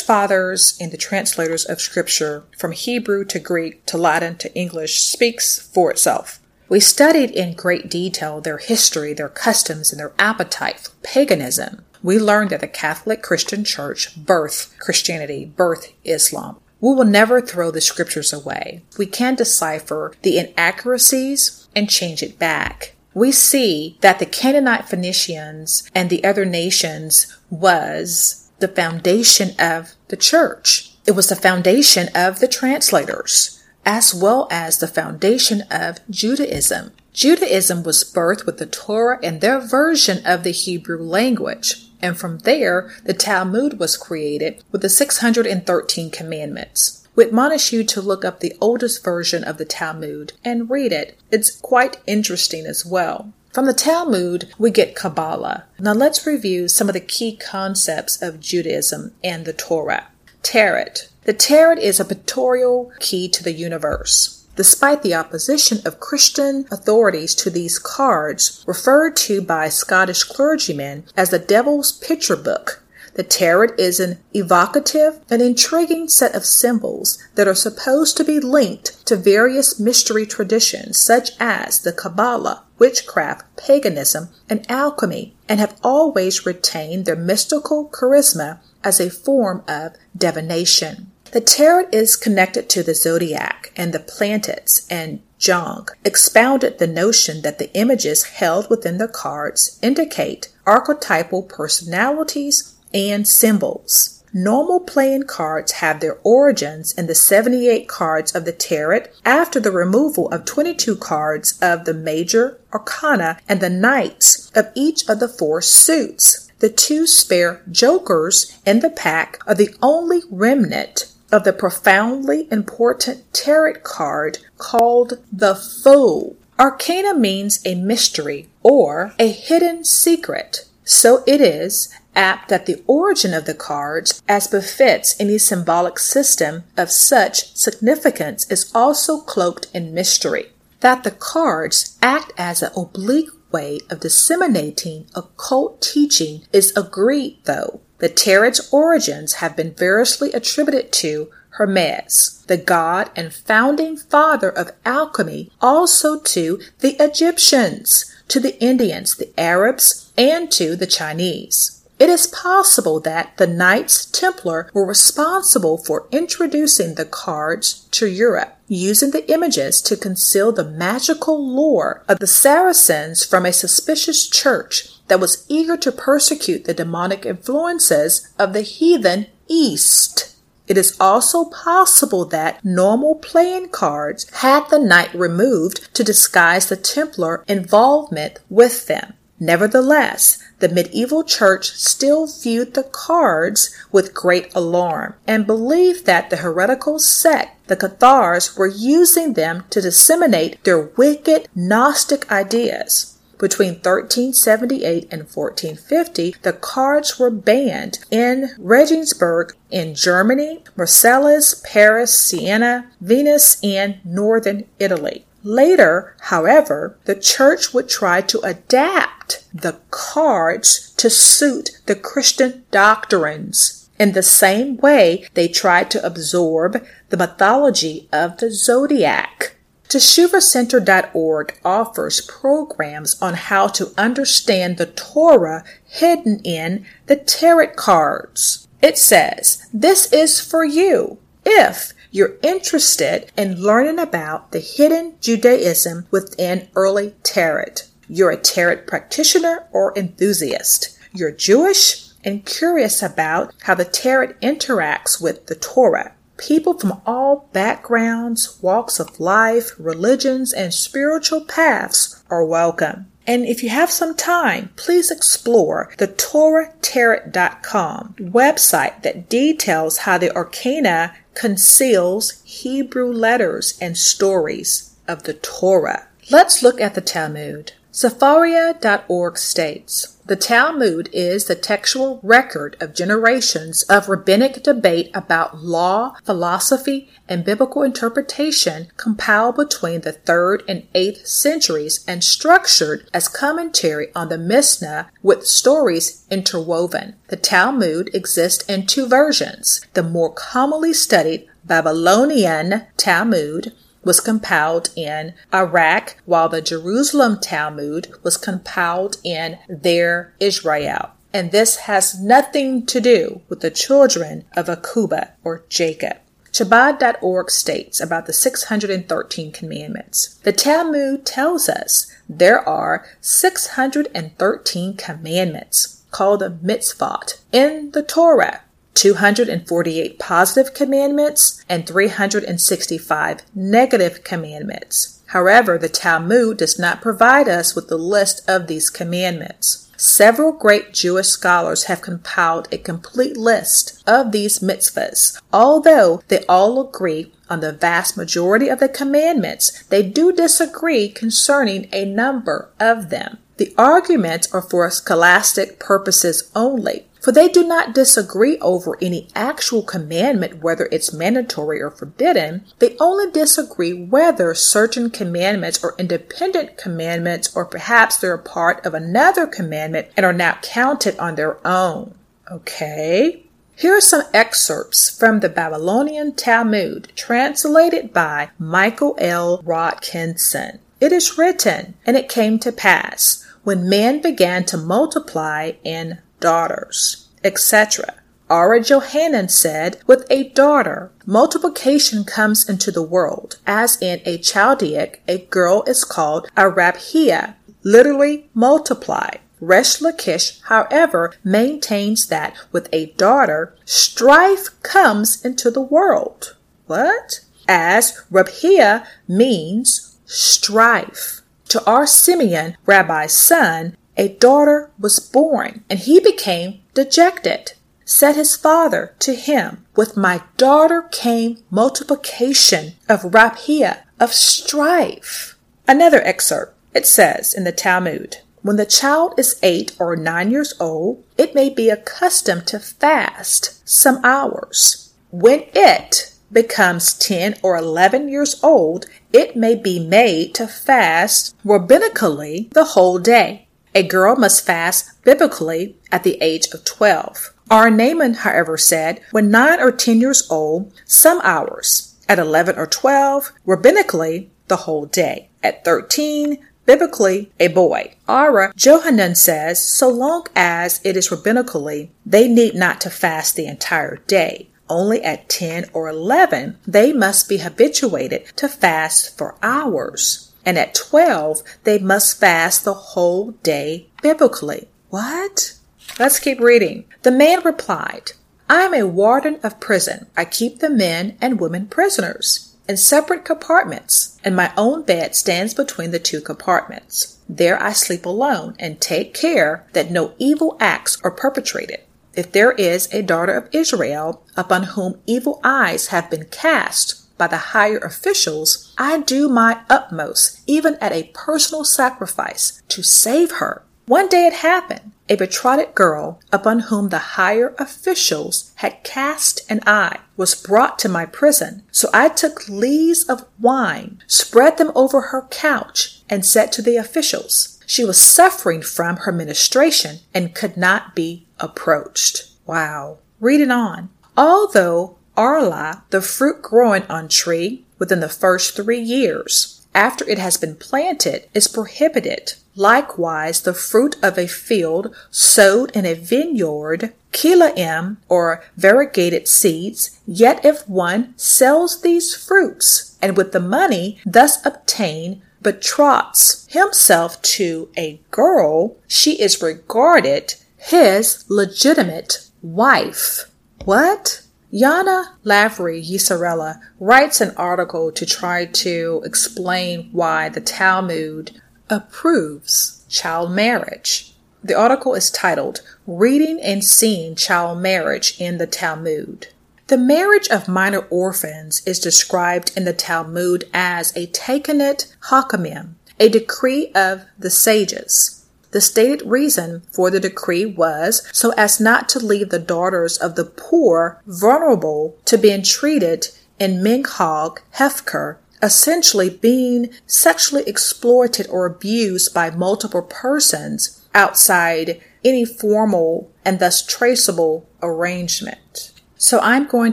fathers 0.00 0.76
and 0.80 0.92
the 0.92 0.96
translators 0.96 1.64
of 1.64 1.80
scripture 1.80 2.44
from 2.58 2.72
Hebrew 2.72 3.24
to 3.26 3.38
Greek 3.38 3.86
to 3.86 3.96
Latin 3.96 4.36
to 4.38 4.54
English 4.54 5.00
speaks 5.00 5.58
for 5.58 5.90
itself. 5.90 6.40
We 6.68 6.80
studied 6.80 7.30
in 7.32 7.54
great 7.54 7.90
detail 7.90 8.40
their 8.40 8.58
history, 8.58 9.12
their 9.12 9.28
customs, 9.28 9.92
and 9.92 10.00
their 10.00 10.14
appetite 10.18 10.80
for 10.80 10.92
paganism. 11.02 11.84
We 12.02 12.18
learned 12.18 12.50
that 12.50 12.60
the 12.60 12.66
Catholic 12.66 13.22
Christian 13.22 13.62
Church 13.62 14.18
birthed 14.18 14.78
Christianity, 14.78 15.52
birthed 15.54 15.92
Islam. 16.02 16.58
We 16.82 16.92
will 16.94 17.04
never 17.04 17.40
throw 17.40 17.70
the 17.70 17.80
scriptures 17.80 18.32
away. 18.32 18.82
We 18.98 19.06
can 19.06 19.36
decipher 19.36 20.12
the 20.22 20.36
inaccuracies 20.36 21.68
and 21.76 21.88
change 21.88 22.22
it 22.22 22.40
back. 22.40 22.96
We 23.14 23.30
see 23.30 23.98
that 24.00 24.18
the 24.18 24.26
Canaanite 24.26 24.88
Phoenicians 24.88 25.88
and 25.94 26.10
the 26.10 26.24
other 26.24 26.44
nations 26.44 27.38
was 27.50 28.50
the 28.58 28.68
foundation 28.68 29.52
of 29.60 29.92
the 30.08 30.16
church. 30.16 30.90
It 31.06 31.12
was 31.12 31.28
the 31.28 31.36
foundation 31.36 32.08
of 32.14 32.40
the 32.40 32.48
translators, 32.48 33.62
as 33.86 34.12
well 34.12 34.48
as 34.50 34.78
the 34.78 34.88
foundation 34.88 35.62
of 35.70 35.98
Judaism. 36.10 36.92
Judaism 37.12 37.84
was 37.84 38.02
birthed 38.02 38.44
with 38.44 38.58
the 38.58 38.66
Torah 38.66 39.20
and 39.22 39.40
their 39.40 39.60
version 39.60 40.24
of 40.26 40.42
the 40.42 40.52
Hebrew 40.52 41.02
language 41.02 41.86
and 42.02 42.18
from 42.18 42.38
there 42.38 42.92
the 43.04 43.14
Talmud 43.14 43.78
was 43.78 43.96
created 43.96 44.62
with 44.70 44.82
the 44.82 44.88
613 44.88 46.10
commandments. 46.10 47.06
We 47.14 47.24
admonish 47.26 47.72
you 47.72 47.84
to 47.84 48.00
look 48.00 48.24
up 48.24 48.40
the 48.40 48.56
oldest 48.60 49.04
version 49.04 49.44
of 49.44 49.58
the 49.58 49.64
Talmud 49.64 50.32
and 50.44 50.70
read 50.70 50.92
it. 50.92 51.18
It's 51.30 51.50
quite 51.50 51.98
interesting 52.06 52.66
as 52.66 52.84
well. 52.84 53.32
From 53.52 53.66
the 53.66 53.74
Talmud, 53.74 54.52
we 54.58 54.70
get 54.70 54.96
Kabbalah. 54.96 55.64
Now 55.78 55.92
let's 55.92 56.26
review 56.26 56.68
some 56.68 56.88
of 56.88 56.94
the 56.94 57.00
key 57.00 57.36
concepts 57.36 58.20
of 58.22 58.40
Judaism 58.40 59.12
and 59.22 59.44
the 59.44 59.52
Torah. 59.52 60.08
Tarot. 60.42 61.06
The 61.24 61.34
Tarot 61.34 61.76
is 61.76 62.00
a 62.00 62.04
pictorial 62.04 62.92
key 62.98 63.28
to 63.28 63.44
the 63.44 63.52
universe 63.52 64.41
despite 64.56 65.02
the 65.02 65.14
opposition 65.14 65.78
of 65.84 66.00
Christian 66.00 66.66
authorities 66.70 67.34
to 67.36 67.50
these 67.50 67.78
cards, 67.78 68.64
referred 68.66 69.16
to 69.16 69.40
by 69.40 69.68
Scottish 69.68 70.24
clergymen 70.24 71.04
as 71.16 71.30
the 71.30 71.38
Devil's 71.38 71.92
Picture 71.92 72.36
Book. 72.36 72.82
The 73.14 73.22
tarot 73.22 73.74
is 73.76 74.00
an 74.00 74.18
evocative 74.32 75.20
and 75.28 75.42
intriguing 75.42 76.08
set 76.08 76.34
of 76.34 76.46
symbols 76.46 77.18
that 77.34 77.46
are 77.46 77.54
supposed 77.54 78.16
to 78.16 78.24
be 78.24 78.40
linked 78.40 79.04
to 79.06 79.16
various 79.16 79.78
mystery 79.78 80.24
traditions 80.24 80.98
such 80.98 81.32
as 81.38 81.80
the 81.80 81.92
Kabbalah, 81.92 82.64
witchcraft, 82.78 83.44
paganism, 83.56 84.30
and 84.48 84.64
alchemy, 84.70 85.36
and 85.46 85.60
have 85.60 85.78
always 85.82 86.46
retained 86.46 87.04
their 87.04 87.16
mystical 87.16 87.90
charisma 87.90 88.60
as 88.82 88.98
a 88.98 89.10
form 89.10 89.62
of 89.68 89.92
divination. 90.16 91.11
The 91.32 91.40
tarot 91.40 91.88
is 91.92 92.14
connected 92.14 92.68
to 92.68 92.82
the 92.82 92.94
zodiac 92.94 93.72
and 93.74 93.94
the 93.94 94.00
planets 94.00 94.86
and 94.90 95.20
Jung 95.40 95.88
expounded 96.04 96.78
the 96.78 96.86
notion 96.86 97.40
that 97.40 97.58
the 97.58 97.72
images 97.72 98.24
held 98.24 98.68
within 98.68 98.98
the 98.98 99.08
cards 99.08 99.78
indicate 99.80 100.52
archetypal 100.66 101.42
personalities 101.44 102.74
and 102.92 103.26
symbols. 103.26 104.22
Normal 104.34 104.80
playing 104.80 105.22
cards 105.22 105.72
have 105.72 106.00
their 106.00 106.18
origins 106.22 106.92
in 106.92 107.06
the 107.06 107.14
78 107.14 107.88
cards 107.88 108.34
of 108.34 108.44
the 108.44 108.52
tarot 108.52 109.04
after 109.24 109.58
the 109.58 109.70
removal 109.70 110.28
of 110.32 110.44
22 110.44 110.96
cards 110.96 111.58
of 111.62 111.86
the 111.86 111.94
major 111.94 112.60
arcana 112.74 113.38
and 113.48 113.60
the 113.60 113.70
knights 113.70 114.50
of 114.54 114.70
each 114.74 115.08
of 115.08 115.18
the 115.18 115.28
four 115.28 115.62
suits. 115.62 116.50
The 116.58 116.68
two 116.68 117.06
spare 117.06 117.62
jokers 117.70 118.58
in 118.66 118.80
the 118.80 118.90
pack 118.90 119.40
are 119.46 119.54
the 119.54 119.74
only 119.82 120.20
remnant 120.30 121.11
of 121.32 121.44
the 121.44 121.52
profoundly 121.52 122.46
important 122.52 123.32
tarot 123.32 123.80
card 123.82 124.38
called 124.58 125.14
the 125.32 125.54
Fool. 125.54 126.36
Arcana 126.60 127.14
means 127.14 127.60
a 127.64 127.74
mystery 127.74 128.48
or 128.62 129.14
a 129.18 129.32
hidden 129.32 129.84
secret. 129.84 130.66
So 130.84 131.24
it 131.26 131.40
is 131.40 131.92
apt 132.14 132.50
that 132.50 132.66
the 132.66 132.82
origin 132.86 133.32
of 133.32 133.46
the 133.46 133.54
cards, 133.54 134.22
as 134.28 134.46
befits 134.46 135.18
any 135.18 135.38
symbolic 135.38 135.98
system 135.98 136.64
of 136.76 136.90
such 136.90 137.56
significance, 137.56 138.48
is 138.50 138.70
also 138.74 139.20
cloaked 139.20 139.68
in 139.72 139.94
mystery. 139.94 140.50
That 140.80 141.04
the 141.04 141.10
cards 141.10 141.96
act 142.02 142.32
as 142.36 142.62
an 142.62 142.72
oblique 142.76 143.30
way 143.52 143.80
of 143.90 144.00
disseminating 144.00 145.06
occult 145.14 145.80
teaching 145.80 146.42
is 146.52 146.76
agreed, 146.76 147.38
though. 147.44 147.80
The 148.02 148.08
tarot's 148.08 148.72
origins 148.72 149.34
have 149.34 149.54
been 149.54 149.74
variously 149.74 150.32
attributed 150.32 150.90
to 150.94 151.30
Hermes, 151.50 152.42
the 152.48 152.56
god 152.56 153.10
and 153.14 153.32
founding 153.32 153.96
father 153.96 154.48
of 154.50 154.72
alchemy, 154.84 155.52
also 155.60 156.18
to 156.18 156.58
the 156.80 156.96
Egyptians, 156.98 158.12
to 158.26 158.40
the 158.40 158.60
Indians, 158.60 159.14
the 159.14 159.30
Arabs, 159.38 160.12
and 160.18 160.50
to 160.50 160.74
the 160.74 160.88
Chinese. 160.88 161.80
It 162.00 162.08
is 162.08 162.26
possible 162.26 162.98
that 162.98 163.36
the 163.36 163.46
Knights 163.46 164.06
Templar 164.06 164.68
were 164.74 164.84
responsible 164.84 165.78
for 165.78 166.08
introducing 166.10 166.96
the 166.96 167.04
cards 167.04 167.86
to 167.92 168.08
Europe, 168.08 168.56
using 168.66 169.12
the 169.12 169.30
images 169.30 169.80
to 169.82 169.96
conceal 169.96 170.50
the 170.50 170.64
magical 170.64 171.38
lore 171.38 172.02
of 172.08 172.18
the 172.18 172.26
Saracens 172.26 173.24
from 173.24 173.46
a 173.46 173.52
suspicious 173.52 174.28
church 174.28 174.88
that 175.12 175.20
was 175.20 175.44
eager 175.46 175.76
to 175.76 175.92
persecute 175.92 176.64
the 176.64 176.72
demonic 176.72 177.26
influences 177.26 178.32
of 178.38 178.54
the 178.54 178.62
heathen 178.62 179.26
East. 179.46 180.34
It 180.66 180.78
is 180.78 180.96
also 180.98 181.44
possible 181.50 182.24
that 182.24 182.64
normal 182.64 183.16
playing 183.16 183.68
cards 183.68 184.26
had 184.36 184.70
the 184.70 184.78
knight 184.78 185.12
removed 185.12 185.94
to 185.96 186.02
disguise 186.02 186.70
the 186.70 186.78
Templar 186.78 187.44
involvement 187.46 188.38
with 188.48 188.86
them. 188.86 189.12
Nevertheless, 189.38 190.42
the 190.60 190.70
medieval 190.70 191.24
church 191.24 191.72
still 191.72 192.26
viewed 192.26 192.72
the 192.72 192.84
cards 192.84 193.76
with 193.92 194.14
great 194.14 194.50
alarm 194.54 195.16
and 195.26 195.46
believed 195.46 196.06
that 196.06 196.30
the 196.30 196.36
heretical 196.36 196.98
sect, 196.98 197.66
the 197.66 197.76
Cathars, 197.76 198.56
were 198.56 198.66
using 198.66 199.34
them 199.34 199.64
to 199.68 199.82
disseminate 199.82 200.64
their 200.64 200.80
wicked 200.80 201.48
Gnostic 201.54 202.32
ideas. 202.32 203.18
Between 203.42 203.70
1378 203.70 205.08
and 205.10 205.22
1450, 205.22 206.36
the 206.42 206.52
cards 206.52 207.18
were 207.18 207.28
banned 207.28 207.98
in 208.08 208.50
Regensburg 208.56 209.56
in 209.68 209.96
Germany, 209.96 210.62
Marseilles, 210.76 211.60
Paris, 211.64 212.16
Siena, 212.16 212.92
Venice, 213.00 213.58
and 213.64 213.98
northern 214.04 214.62
Italy. 214.78 215.26
Later, 215.42 216.14
however, 216.20 216.96
the 217.04 217.16
church 217.16 217.74
would 217.74 217.88
try 217.88 218.20
to 218.20 218.38
adapt 218.42 219.44
the 219.52 219.80
cards 219.90 220.92
to 220.98 221.10
suit 221.10 221.80
the 221.86 221.96
Christian 221.96 222.64
doctrines. 222.70 223.90
In 223.98 224.12
the 224.12 224.22
same 224.22 224.76
way, 224.76 225.26
they 225.34 225.48
tried 225.48 225.90
to 225.90 226.06
absorb 226.06 226.86
the 227.08 227.16
mythology 227.16 228.08
of 228.12 228.36
the 228.38 228.52
zodiac. 228.52 229.56
TeshuvahCenter.org 229.92 231.60
offers 231.66 232.22
programs 232.22 233.20
on 233.20 233.34
how 233.34 233.66
to 233.66 233.92
understand 233.98 234.78
the 234.78 234.86
Torah 234.86 235.64
hidden 235.84 236.40
in 236.44 236.86
the 237.08 237.16
tarot 237.16 237.74
cards. 237.76 238.66
It 238.80 238.96
says, 238.96 239.68
This 239.70 240.10
is 240.10 240.40
for 240.40 240.64
you 240.64 241.18
if 241.44 241.92
you're 242.10 242.36
interested 242.42 243.30
in 243.36 243.62
learning 243.62 243.98
about 243.98 244.52
the 244.52 244.60
hidden 244.60 245.16
Judaism 245.20 246.06
within 246.10 246.68
early 246.74 247.14
Tarot. 247.22 247.84
You're 248.08 248.30
a 248.30 248.38
Tarot 248.38 248.84
practitioner 248.86 249.66
or 249.72 249.92
enthusiast. 249.98 250.98
You're 251.12 251.32
Jewish 251.32 252.08
and 252.24 252.46
curious 252.46 253.02
about 253.02 253.52
how 253.64 253.74
the 253.74 253.84
Tarot 253.84 254.32
interacts 254.40 255.20
with 255.20 255.48
the 255.48 255.54
Torah. 255.54 256.14
People 256.36 256.78
from 256.78 257.00
all 257.06 257.48
backgrounds, 257.52 258.58
walks 258.60 258.98
of 258.98 259.20
life, 259.20 259.70
religions, 259.78 260.52
and 260.52 260.74
spiritual 260.74 261.44
paths 261.44 262.24
are 262.30 262.44
welcome. 262.44 263.06
And 263.26 263.44
if 263.44 263.62
you 263.62 263.68
have 263.68 263.90
some 263.90 264.16
time, 264.16 264.70
please 264.76 265.10
explore 265.10 265.92
the 265.98 266.08
TorahTarot.com 266.08 268.14
website 268.18 269.02
that 269.02 269.28
details 269.28 269.98
how 269.98 270.18
the 270.18 270.34
arcana 270.34 271.14
conceals 271.34 272.42
Hebrew 272.44 273.12
letters 273.12 273.78
and 273.80 273.96
stories 273.96 274.96
of 275.06 275.22
the 275.22 275.34
Torah. 275.34 276.08
Let's 276.30 276.62
look 276.62 276.80
at 276.80 276.94
the 276.94 277.00
Talmud. 277.00 277.72
Sefaria.org 277.92 279.36
states, 279.36 280.11
The 280.24 280.36
Talmud 280.36 281.08
is 281.12 281.46
the 281.46 281.56
textual 281.56 282.20
record 282.22 282.76
of 282.80 282.94
generations 282.94 283.82
of 283.84 284.08
rabbinic 284.08 284.62
debate 284.62 285.10
about 285.14 285.58
law, 285.58 286.14
philosophy, 286.22 287.10
and 287.28 287.44
biblical 287.44 287.82
interpretation 287.82 288.86
compiled 288.96 289.56
between 289.56 290.02
the 290.02 290.12
3rd 290.12 290.62
and 290.68 290.86
8th 290.92 291.26
centuries 291.26 292.04
and 292.06 292.22
structured 292.22 293.10
as 293.12 293.26
commentary 293.26 294.14
on 294.14 294.28
the 294.28 294.38
Mishnah 294.38 295.10
with 295.24 295.44
stories 295.44 296.24
interwoven. 296.30 297.16
The 297.26 297.36
Talmud 297.36 298.14
exists 298.14 298.64
in 298.66 298.86
two 298.86 299.08
versions. 299.08 299.80
The 299.94 300.04
more 300.04 300.32
commonly 300.32 300.92
studied 300.92 301.48
Babylonian 301.64 302.86
Talmud 302.96 303.72
was 304.04 304.20
compiled 304.20 304.90
in 304.96 305.34
Iraq, 305.52 306.16
while 306.24 306.48
the 306.48 306.62
Jerusalem 306.62 307.38
Talmud 307.40 308.08
was 308.22 308.36
compiled 308.36 309.16
in 309.22 309.58
Deir 309.80 310.34
Israel. 310.40 311.10
And 311.32 311.50
this 311.50 311.76
has 311.76 312.20
nothing 312.20 312.84
to 312.86 313.00
do 313.00 313.40
with 313.48 313.60
the 313.60 313.70
children 313.70 314.44
of 314.54 314.66
Akuba 314.66 315.30
or 315.42 315.64
Jacob. 315.68 316.18
Chabad.org 316.52 317.50
states 317.50 317.98
about 317.98 318.26
the 318.26 318.34
613 318.34 319.52
commandments. 319.52 320.38
The 320.42 320.52
Talmud 320.52 321.24
tells 321.24 321.70
us 321.70 322.12
there 322.28 322.66
are 322.68 323.06
613 323.22 324.96
commandments 324.98 326.02
called 326.10 326.40
the 326.40 326.50
mitzvot 326.50 327.40
in 327.52 327.90
the 327.92 328.02
Torah. 328.02 328.60
248 328.94 330.18
positive 330.18 330.74
commandments, 330.74 331.64
and 331.68 331.86
365 331.86 333.40
negative 333.54 334.24
commandments. 334.24 335.22
However, 335.26 335.78
the 335.78 335.88
Talmud 335.88 336.58
does 336.58 336.78
not 336.78 337.00
provide 337.00 337.48
us 337.48 337.74
with 337.74 337.88
the 337.88 337.96
list 337.96 338.48
of 338.48 338.66
these 338.66 338.90
commandments. 338.90 339.88
Several 339.96 340.52
great 340.52 340.92
Jewish 340.92 341.28
scholars 341.28 341.84
have 341.84 342.02
compiled 342.02 342.68
a 342.70 342.76
complete 342.76 343.36
list 343.36 344.02
of 344.06 344.32
these 344.32 344.58
mitzvahs. 344.58 345.40
Although 345.52 346.22
they 346.28 346.44
all 346.46 346.86
agree 346.86 347.32
on 347.48 347.60
the 347.60 347.72
vast 347.72 348.16
majority 348.16 348.68
of 348.68 348.80
the 348.80 348.88
commandments, 348.88 349.84
they 349.84 350.02
do 350.02 350.32
disagree 350.32 351.08
concerning 351.08 351.88
a 351.92 352.04
number 352.04 352.68
of 352.80 353.10
them. 353.10 353.38
The 353.58 353.72
arguments 353.78 354.52
are 354.52 354.60
for 354.60 354.90
scholastic 354.90 355.78
purposes 355.78 356.50
only 356.54 357.06
for 357.22 357.30
they 357.30 357.48
do 357.48 357.66
not 357.66 357.94
disagree 357.94 358.58
over 358.58 358.98
any 359.00 359.28
actual 359.34 359.82
commandment, 359.82 360.60
whether 360.62 360.88
it's 360.90 361.12
mandatory 361.12 361.80
or 361.80 361.90
forbidden. 361.90 362.64
They 362.80 362.96
only 362.98 363.30
disagree 363.30 363.92
whether 363.92 364.52
certain 364.54 365.08
commandments 365.08 365.82
are 365.84 365.94
independent 365.98 366.76
commandments 366.76 367.54
or 367.54 367.64
perhaps 367.64 368.16
they're 368.16 368.34
a 368.34 368.38
part 368.38 368.84
of 368.84 368.92
another 368.92 369.46
commandment 369.46 370.08
and 370.16 370.26
are 370.26 370.32
not 370.32 370.62
counted 370.62 371.16
on 371.18 371.36
their 371.36 371.64
own. 371.66 372.14
Okay? 372.50 373.44
Here 373.76 373.96
are 373.96 374.00
some 374.00 374.24
excerpts 374.34 375.08
from 375.08 375.40
the 375.40 375.48
Babylonian 375.48 376.34
Talmud, 376.34 377.12
translated 377.14 378.12
by 378.12 378.50
Michael 378.58 379.16
L. 379.18 379.62
Rodkinson. 379.62 380.78
It 381.00 381.10
is 381.12 381.38
written, 381.38 381.94
and 382.04 382.16
it 382.16 382.28
came 382.28 382.58
to 382.60 382.70
pass, 382.70 383.44
when 383.64 383.88
man 383.88 384.20
began 384.20 384.64
to 384.66 384.76
multiply 384.76 385.72
in 385.82 386.18
daughters, 386.42 387.28
etc. 387.42 388.16
Ara 388.50 388.82
Johanan 388.82 389.48
said, 389.48 389.98
with 390.06 390.26
a 390.28 390.50
daughter, 390.50 391.10
multiplication 391.24 392.24
comes 392.24 392.68
into 392.68 392.90
the 392.90 393.02
world. 393.02 393.58
As 393.66 393.96
in 394.02 394.20
a 394.26 394.36
Chaldaic, 394.36 395.20
a 395.26 395.38
girl 395.46 395.84
is 395.86 396.04
called 396.04 396.48
a 396.54 396.64
Rabhia, 396.64 397.54
literally 397.82 398.50
multiply. 398.52 399.36
Resh 399.58 400.00
Lakish, 400.00 400.60
however, 400.64 401.32
maintains 401.44 402.26
that 402.26 402.54
with 402.72 402.88
a 402.92 403.12
daughter, 403.12 403.74
strife 403.86 404.68
comes 404.82 405.42
into 405.42 405.70
the 405.70 405.80
world. 405.80 406.56
What? 406.86 407.40
As 407.68 408.20
Rabhia 408.30 409.06
means 409.28 410.18
strife. 410.26 411.40
To 411.68 411.82
our 411.86 412.06
Simeon, 412.06 412.76
Rabbi's 412.84 413.32
son, 413.32 413.96
a 414.16 414.28
daughter 414.28 414.90
was 414.98 415.18
born, 415.20 415.84
and 415.88 415.98
he 415.98 416.20
became 416.20 416.80
dejected. 416.94 417.72
Said 418.04 418.36
his 418.36 418.56
father 418.56 419.14
to 419.20 419.34
him, 419.34 419.86
With 419.96 420.16
my 420.16 420.42
daughter 420.56 421.02
came 421.10 421.58
multiplication 421.70 422.94
of 423.08 423.22
rapia, 423.22 424.02
of 424.20 424.32
strife. 424.32 425.56
Another 425.88 426.20
excerpt. 426.22 426.76
It 426.94 427.06
says 427.06 427.54
in 427.54 427.64
the 427.64 427.72
Talmud, 427.72 428.38
when 428.60 428.76
the 428.76 428.86
child 428.86 429.34
is 429.38 429.58
eight 429.62 429.96
or 429.98 430.14
nine 430.14 430.50
years 430.50 430.74
old, 430.78 431.24
it 431.38 431.54
may 431.54 431.70
be 431.70 431.88
accustomed 431.88 432.66
to 432.68 432.78
fast 432.78 433.88
some 433.88 434.20
hours. 434.22 435.12
When 435.30 435.64
it, 435.74 436.32
becomes 436.52 437.14
10 437.14 437.56
or 437.62 437.76
11 437.76 438.28
years 438.28 438.62
old, 438.62 439.06
it 439.32 439.56
may 439.56 439.74
be 439.74 439.98
made 439.98 440.54
to 440.54 440.66
fast 440.66 441.56
rabbinically 441.64 442.70
the 442.72 442.84
whole 442.84 443.18
day. 443.18 443.66
A 443.94 444.02
girl 444.02 444.36
must 444.36 444.64
fast 444.64 445.22
biblically 445.22 445.96
at 446.10 446.22
the 446.22 446.38
age 446.40 446.68
of 446.72 446.84
12. 446.84 447.52
R. 447.70 447.90
Naaman, 447.90 448.34
however, 448.34 448.78
said, 448.78 449.20
when 449.32 449.50
9 449.50 449.80
or 449.80 449.92
10 449.92 450.20
years 450.20 450.50
old, 450.50 450.92
some 451.04 451.40
hours. 451.42 452.14
At 452.28 452.38
11 452.38 452.78
or 452.78 452.86
12, 452.86 453.52
rabbinically, 453.66 454.48
the 454.68 454.76
whole 454.76 455.04
day. 455.04 455.50
At 455.62 455.84
13, 455.84 456.56
biblically, 456.86 457.52
a 457.60 457.68
boy. 457.68 458.14
Ara 458.26 458.72
Johanan 458.74 459.34
says, 459.34 459.86
so 459.86 460.08
long 460.08 460.46
as 460.56 461.00
it 461.04 461.16
is 461.16 461.28
rabbinically, 461.28 462.08
they 462.24 462.48
need 462.48 462.74
not 462.74 463.00
to 463.02 463.10
fast 463.10 463.56
the 463.56 463.66
entire 463.66 464.16
day. 464.26 464.68
Only 464.88 465.22
at 465.22 465.48
10 465.48 465.86
or 465.92 466.08
11, 466.08 466.78
they 466.86 467.12
must 467.12 467.48
be 467.48 467.58
habituated 467.58 468.46
to 468.56 468.68
fast 468.68 469.36
for 469.36 469.56
hours. 469.62 470.41
And 470.64 470.78
at 470.78 470.94
12, 470.94 471.62
they 471.84 471.98
must 471.98 472.38
fast 472.38 472.84
the 472.84 472.94
whole 472.94 473.52
day 473.62 474.08
biblically. 474.22 474.88
What? 475.10 475.74
Let's 476.18 476.38
keep 476.38 476.60
reading. 476.60 477.04
The 477.22 477.30
man 477.30 477.62
replied, 477.64 478.32
I 478.68 478.82
am 478.82 478.94
a 478.94 479.06
warden 479.06 479.58
of 479.62 479.80
prison. 479.80 480.26
I 480.36 480.44
keep 480.44 480.78
the 480.78 480.90
men 480.90 481.36
and 481.40 481.60
women 481.60 481.86
prisoners 481.86 482.74
in 482.88 482.96
separate 482.96 483.44
compartments, 483.44 484.38
and 484.44 484.56
my 484.56 484.72
own 484.76 485.02
bed 485.02 485.34
stands 485.36 485.74
between 485.74 486.10
the 486.10 486.18
two 486.18 486.40
compartments. 486.40 487.38
There 487.48 487.80
I 487.82 487.92
sleep 487.92 488.26
alone 488.26 488.74
and 488.78 489.00
take 489.00 489.34
care 489.34 489.86
that 489.92 490.10
no 490.10 490.34
evil 490.38 490.76
acts 490.80 491.18
are 491.22 491.30
perpetrated. 491.30 492.00
If 492.34 492.52
there 492.52 492.72
is 492.72 493.12
a 493.12 493.22
daughter 493.22 493.52
of 493.52 493.68
Israel 493.72 494.42
upon 494.56 494.84
whom 494.84 495.20
evil 495.26 495.60
eyes 495.62 496.08
have 496.08 496.30
been 496.30 496.46
cast 496.46 497.21
by 497.42 497.48
the 497.48 497.72
higher 497.74 497.98
officials, 497.98 498.94
I 498.96 499.18
do 499.18 499.48
my 499.48 499.80
utmost, 499.90 500.60
even 500.68 500.94
at 501.00 501.10
a 501.10 501.32
personal 501.34 501.82
sacrifice, 501.82 502.80
to 502.86 503.02
save 503.02 503.50
her. 503.58 503.82
One 504.06 504.28
day 504.28 504.46
it 504.46 504.52
happened. 504.52 505.10
A 505.28 505.34
betrothed 505.34 505.96
girl, 505.96 506.38
upon 506.52 506.78
whom 506.86 507.08
the 507.08 507.34
higher 507.34 507.74
officials 507.80 508.70
had 508.76 509.02
cast 509.02 509.68
an 509.68 509.80
eye, 509.88 510.20
was 510.36 510.54
brought 510.54 511.00
to 511.00 511.08
my 511.08 511.26
prison. 511.26 511.82
So 511.90 512.08
I 512.14 512.28
took 512.28 512.68
lees 512.68 513.28
of 513.28 513.44
wine, 513.58 514.22
spread 514.28 514.78
them 514.78 514.92
over 514.94 515.20
her 515.32 515.48
couch, 515.50 516.22
and 516.30 516.46
said 516.46 516.70
to 516.72 516.82
the 516.82 516.94
officials, 516.94 517.80
She 517.86 518.04
was 518.04 518.22
suffering 518.22 518.82
from 518.82 519.16
her 519.16 519.32
ministration 519.32 520.18
and 520.32 520.54
could 520.54 520.76
not 520.76 521.16
be 521.16 521.48
approached. 521.58 522.44
Wow. 522.66 523.18
Reading 523.40 523.72
on. 523.72 524.10
Although 524.36 525.16
Arla, 525.36 526.04
the 526.10 526.22
fruit 526.22 526.62
growing 526.62 527.04
on 527.04 527.28
tree 527.28 527.84
within 527.98 528.20
the 528.20 528.28
first 528.28 528.76
three 528.76 529.00
years 529.00 529.86
after 529.94 530.28
it 530.28 530.38
has 530.38 530.56
been 530.56 530.74
planted, 530.74 531.48
is 531.52 531.68
prohibited 531.68 532.54
Likewise, 532.74 533.62
the 533.62 533.74
fruit 533.74 534.16
of 534.22 534.38
a 534.38 534.46
field 534.46 535.14
sowed 535.30 535.90
in 535.94 536.06
a 536.06 536.14
vineyard, 536.14 537.12
kilaim, 537.30 538.16
or 538.28 538.64
variegated 538.76 539.46
seeds, 539.46 540.18
yet 540.26 540.64
if 540.64 540.88
one 540.88 541.34
sells 541.36 542.00
these 542.00 542.34
fruits, 542.34 543.18
and 543.20 543.36
with 543.36 543.52
the 543.52 543.60
money 543.60 544.20
thus 544.24 544.64
obtained 544.64 545.42
betroths 545.62 546.66
himself 546.70 547.40
to 547.42 547.90
a 547.96 548.20
girl, 548.30 548.96
she 549.06 549.40
is 549.40 549.62
regarded 549.62 550.54
his 550.78 551.44
legitimate 551.48 552.48
wife. 552.62 553.50
What? 553.84 554.41
Yana 554.72 555.26
Lavery 555.44 556.02
Yisarella 556.02 556.80
writes 556.98 557.42
an 557.42 557.54
article 557.58 558.10
to 558.10 558.24
try 558.24 558.64
to 558.64 559.20
explain 559.22 560.08
why 560.12 560.48
the 560.48 560.62
Talmud 560.62 561.60
approves 561.90 563.04
child 563.08 563.52
marriage. 563.52 564.32
The 564.64 564.74
article 564.74 565.14
is 565.14 565.30
titled 565.30 565.82
Reading 566.06 566.58
and 566.62 566.82
Seeing 566.82 567.34
Child 567.34 567.82
Marriage 567.82 568.40
in 568.40 568.56
the 568.56 568.66
Talmud. 568.66 569.48
The 569.88 569.98
marriage 569.98 570.48
of 570.48 570.68
minor 570.68 571.00
orphans 571.10 571.82
is 571.84 571.98
described 571.98 572.72
in 572.74 572.86
the 572.86 572.94
Talmud 572.94 573.68
as 573.74 574.16
a 574.16 574.26
takenet 574.28 575.14
hakamim, 575.24 575.96
a 576.18 576.30
decree 576.30 576.90
of 576.94 577.26
the 577.38 577.50
sages. 577.50 578.41
The 578.72 578.80
stated 578.80 579.22
reason 579.24 579.82
for 579.92 580.10
the 580.10 580.20
decree 580.20 580.66
was 580.66 581.28
so 581.32 581.52
as 581.56 581.78
not 581.78 582.08
to 582.10 582.18
leave 582.18 582.50
the 582.50 582.58
daughters 582.58 583.16
of 583.18 583.36
the 583.36 583.44
poor 583.44 584.20
vulnerable 584.26 585.16
to 585.26 585.38
being 585.38 585.62
treated 585.62 586.28
in 586.58 586.82
minhag 586.82 587.58
hefker 587.76 588.38
essentially 588.62 589.28
being 589.28 589.90
sexually 590.06 590.62
exploited 590.66 591.48
or 591.48 591.66
abused 591.66 592.32
by 592.32 592.48
multiple 592.50 593.02
persons 593.02 594.06
outside 594.14 595.02
any 595.24 595.44
formal 595.44 596.30
and 596.44 596.58
thus 596.58 596.84
traceable 596.84 597.68
arrangement. 597.82 598.92
So 599.16 599.40
I'm 599.40 599.66
going 599.66 599.92